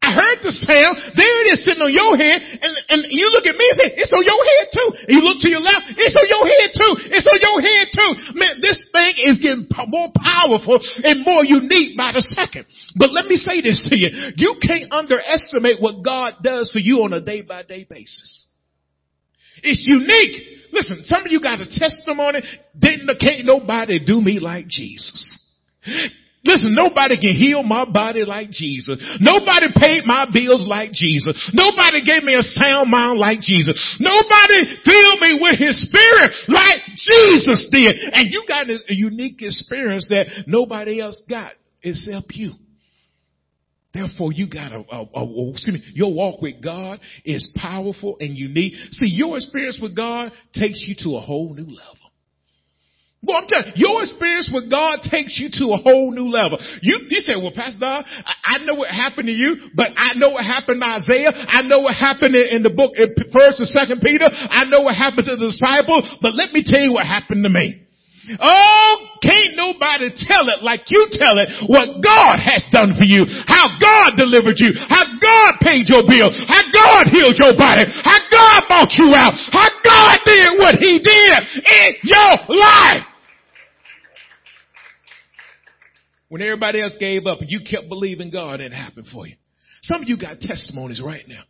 [0.00, 0.96] I heard the sound.
[1.12, 2.40] There it is sitting on your head.
[2.40, 4.88] And, and you look at me and say, it's on your head too.
[5.06, 6.92] And you look to your left, it's on your head too.
[7.12, 8.10] It's on your head too.
[8.32, 12.64] Man, this thing is getting more powerful and more unique by the second.
[12.96, 14.08] But let me say this to you.
[14.40, 18.48] You can't underestimate what God does for you on a day by day basis.
[19.62, 20.72] It's unique.
[20.72, 22.40] Listen, some of you got a testimony.
[22.72, 25.36] Didn't, can't nobody do me like Jesus.
[26.42, 28.96] Listen, nobody can heal my body like Jesus.
[29.20, 31.36] Nobody paid my bills like Jesus.
[31.52, 33.76] Nobody gave me a sound mind like Jesus.
[34.00, 37.94] Nobody filled me with his spirit like Jesus did.
[38.12, 42.52] And you got a unique experience that nobody else got except you.
[43.92, 45.52] Therefore, you got a, a, a,
[45.92, 48.74] your walk with God is powerful and unique.
[48.92, 51.99] See, your experience with God takes you to a whole new level.
[53.20, 56.56] Well, I'm telling you, your experience with God takes you to a whole new level.
[56.80, 60.32] You, you say, well, Pastor I, I know what happened to you, but I know
[60.32, 61.28] what happened to Isaiah.
[61.28, 64.24] I know what happened in, in the book, in first and second Peter.
[64.24, 67.52] I know what happened to the disciples, but let me tell you what happened to
[67.52, 67.84] me.
[68.40, 73.28] Oh, can't nobody tell it like you tell it what God has done for you,
[73.44, 78.20] how God delivered you, how God paid your bills, how God healed your body, how
[78.32, 81.36] God brought you out, how God did what He did
[81.68, 83.09] in your life.
[86.30, 89.34] When everybody else gave up and you kept believing God, it happened for you.
[89.82, 91.42] Some of you got testimonies right now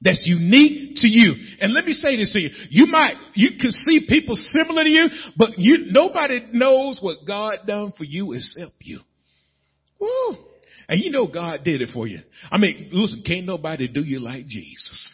[0.00, 1.34] that's unique to you.
[1.60, 2.48] And let me say this to you.
[2.70, 5.06] You might, you can see people similar to you,
[5.36, 9.00] but you, nobody knows what God done for you except you.
[10.00, 10.36] Woo.
[10.88, 12.20] And you know God did it for you.
[12.50, 15.05] I mean, listen, can't nobody do you like Jesus.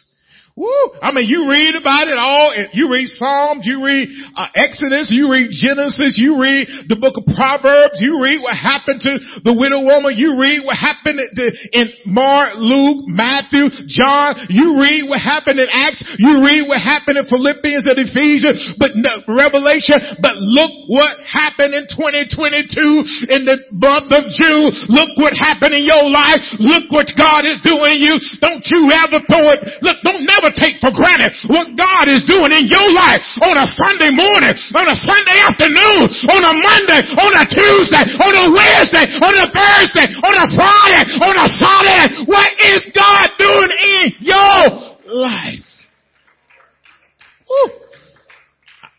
[0.53, 0.69] Woo!
[1.01, 2.53] I mean, you read about it all.
[2.77, 4.05] You read Psalms, you read
[4.37, 9.01] uh, Exodus, you read Genesis, you read the book of Proverbs, you read what happened
[9.01, 14.77] to the widow woman, you read what happened to, in Mark, Luke, Matthew, John, you
[14.77, 19.25] read what happened in Acts, you read what happened in Philippians and Ephesians, but no,
[19.25, 24.69] Revelation, but look what happened in 2022 in the month of June.
[24.93, 26.45] Look what happened in your life.
[26.61, 28.21] Look what God is doing you.
[28.37, 32.27] Don't you ever throw it, look, don't never never take for granted what God is
[32.27, 36.99] doing in your life on a Sunday morning, on a Sunday afternoon, on a Monday,
[37.15, 42.27] on a Tuesday, on a Wednesday, on a Thursday, on a Friday, on a Saturday.
[42.27, 44.59] What is God doing in your
[45.15, 45.63] life?
[47.47, 47.82] Woo.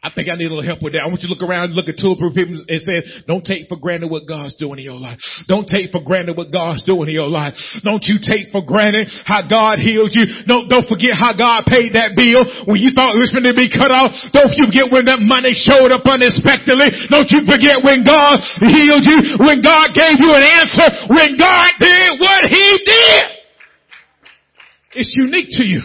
[0.05, 1.01] I think I need a little help with that.
[1.01, 3.41] I want you to look around, look at two or three people and say, don't
[3.41, 5.17] take for granted what God's doing in your life.
[5.49, 7.57] Don't take for granted what God's doing in your life.
[7.81, 10.29] Don't you take for granted how God healed you.
[10.45, 13.57] Don't, don't forget how God paid that bill when you thought it was going to
[13.57, 14.13] be cut off.
[14.29, 17.09] Don't you forget when that money showed up unexpectedly.
[17.09, 21.81] Don't you forget when God healed you, when God gave you an answer, when God
[21.81, 23.25] did what He did.
[25.01, 25.81] It's unique to you.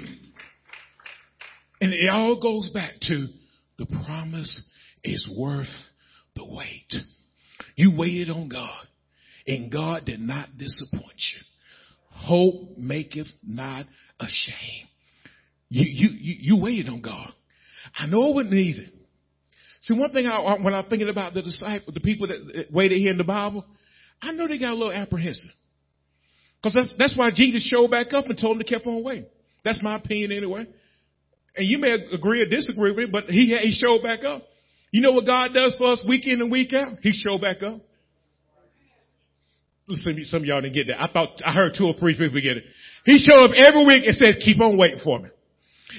[1.80, 3.38] And it all goes back to
[3.80, 4.71] the promise
[5.03, 5.67] is worth
[6.36, 6.93] the wait.
[7.75, 8.86] You waited on God
[9.47, 11.41] and God did not disappoint you.
[12.11, 13.86] Hope maketh not
[14.19, 14.89] ashamed.
[15.69, 17.32] You, you, you, waited on God.
[17.97, 18.89] I know it wasn't easy.
[19.82, 23.11] See, one thing I, when I'm thinking about the disciples, the people that waited here
[23.11, 23.65] in the Bible,
[24.21, 25.51] I know they got a little apprehensive.
[26.61, 29.27] Cause that's, that's why Jesus showed back up and told them to keep on waiting.
[29.63, 30.67] That's my opinion anyway.
[31.60, 34.43] And you may agree or disagree with it, but he, he showed back up.
[34.91, 36.99] You know what God does for us week in and week out?
[37.01, 37.82] He showed back up.
[39.86, 41.03] Listen, some of y'all didn't get that.
[41.03, 42.64] I thought, I heard two or three people get it.
[43.03, 45.28] He showed up every week and says, keep on waiting for me.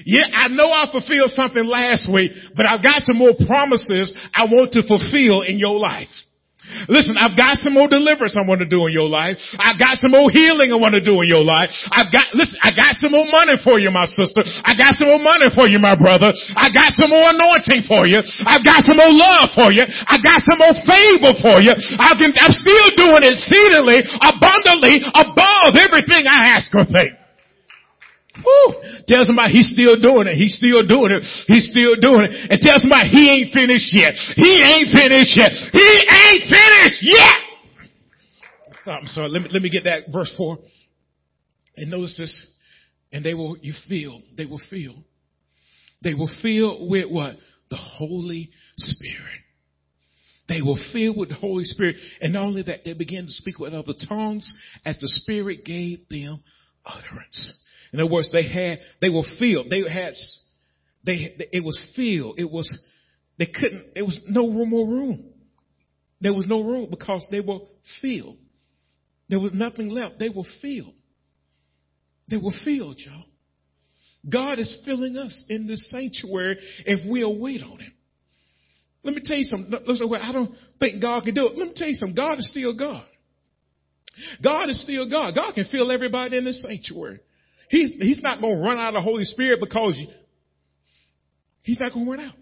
[0.03, 4.45] Yeah, I know I fulfilled something last week, but I've got some more promises I
[4.45, 6.09] want to fulfill in your life.
[6.87, 9.37] Listen, I've got some more deliverance I want to do in your life.
[9.59, 11.69] I've got some more healing I want to do in your life.
[11.91, 14.41] I've got, listen, I got some more money for you, my sister.
[14.45, 16.31] I got some more money for you, my brother.
[16.55, 18.23] I got some more anointing for you.
[18.47, 19.83] I've got some more love for you.
[19.83, 21.73] I got some more favor for you.
[21.75, 27.17] I can, I'm still doing exceedingly, abundantly, above everything I ask or think.
[28.45, 28.81] Woo!
[29.07, 30.35] Tell somebody he's still doing it.
[30.35, 31.23] He's still doing it.
[31.47, 32.51] He's still doing it.
[32.51, 34.13] And tell somebody he ain't finished yet.
[34.35, 35.51] He ain't finished yet.
[35.71, 37.37] He ain't finished yet.
[38.85, 39.29] Um, I'm sorry.
[39.29, 40.59] Let me, let me get that verse four.
[41.77, 42.57] And notice this.
[43.11, 44.95] And they will, you feel, they will feel.
[46.01, 47.35] They will fill with what?
[47.69, 49.39] The Holy Spirit.
[50.47, 51.95] They were filled with the Holy Spirit.
[52.19, 54.53] And not only that, they began to speak with other tongues
[54.85, 56.41] as the Spirit gave them
[56.85, 57.63] utterance.
[57.93, 59.67] In other words, they had, they were filled.
[59.69, 60.13] They had,
[61.05, 62.39] they, it was filled.
[62.39, 62.69] It was,
[63.37, 65.31] they couldn't, it was no room more room.
[66.21, 67.59] There was no room because they were
[68.01, 68.37] filled.
[69.29, 70.19] There was nothing left.
[70.19, 70.93] They were filled.
[72.29, 73.25] They were filled, y'all.
[74.29, 77.91] God is filling us in this sanctuary if we'll wait on Him.
[79.03, 79.73] Let me tell you something.
[79.87, 81.57] Listen, I don't think God can do it.
[81.57, 82.15] Let me tell you something.
[82.15, 83.05] God is still God.
[84.43, 85.33] God is still God.
[85.33, 87.19] God can fill everybody in this sanctuary.
[87.71, 89.95] He's, he's not going to run out of the Holy Spirit because
[91.63, 92.35] He's not going to run out.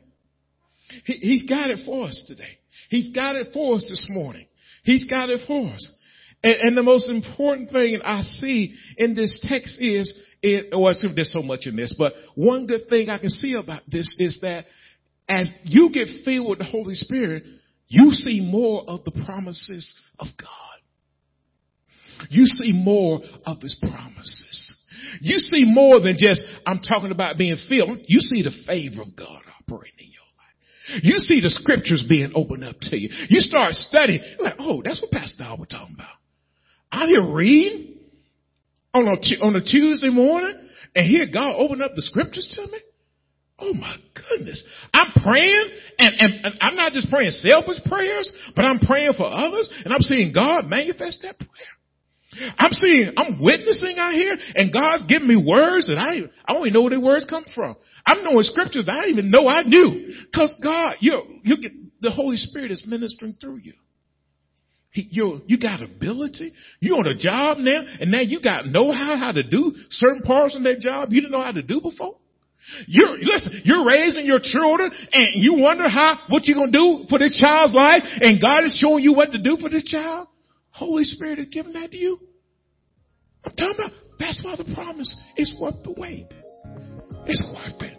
[1.05, 2.57] He, he's got it for us today.
[2.89, 4.47] He's got it for us this morning.
[4.83, 5.97] He's got it for us.
[6.43, 10.95] And, and the most important thing I see in this text is, it, oh, well,
[11.15, 14.39] there's so much in this, but one good thing I can see about this is
[14.41, 14.65] that
[15.27, 17.43] as you get filled with the Holy Spirit,
[17.87, 20.49] you see more of the promises of God.
[22.31, 24.68] You see more of His promises.
[25.21, 27.99] You see more than just, I'm talking about being filled.
[28.07, 31.03] You see the favor of God operating in your life.
[31.03, 33.09] You see the scriptures being opened up to you.
[33.29, 36.07] You start studying, like, oh, that's what Pastor Al was talking about.
[36.91, 37.97] I'm here reading
[38.93, 42.79] on a, on a Tuesday morning and hear God open up the scriptures to me.
[43.61, 44.63] Oh my goodness.
[44.93, 49.25] I'm praying and, and, and, I'm not just praying selfish prayers, but I'm praying for
[49.25, 51.78] others and I'm seeing God manifest that prayer.
[52.57, 56.61] I'm seeing, I'm witnessing out here and God's giving me words that I, I don't
[56.67, 57.75] even know where the words come from.
[58.05, 60.13] I'm knowing scriptures I didn't even know I knew.
[60.33, 61.71] Cause God, you, you get,
[62.01, 63.73] the Holy Spirit is ministering through you.
[64.91, 66.51] He, you you got ability.
[66.79, 70.23] You on a job now, and now you got know how how to do certain
[70.23, 72.15] parts of that job you didn't know how to do before.
[72.87, 77.05] You're, listen, you're raising your children and you wonder how, what you're going to do
[77.09, 80.27] for this child's life and God is showing you what to do for this child.
[80.79, 82.19] Holy Spirit is giving that to you.
[83.45, 86.27] I'm talking about, that's why the promise is worth the wait.
[87.25, 87.97] It's worth it.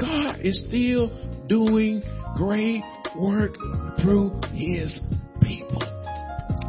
[0.00, 1.10] God is still
[1.46, 2.02] doing
[2.36, 2.82] great
[3.18, 3.54] work
[4.00, 5.00] through his
[5.42, 5.82] people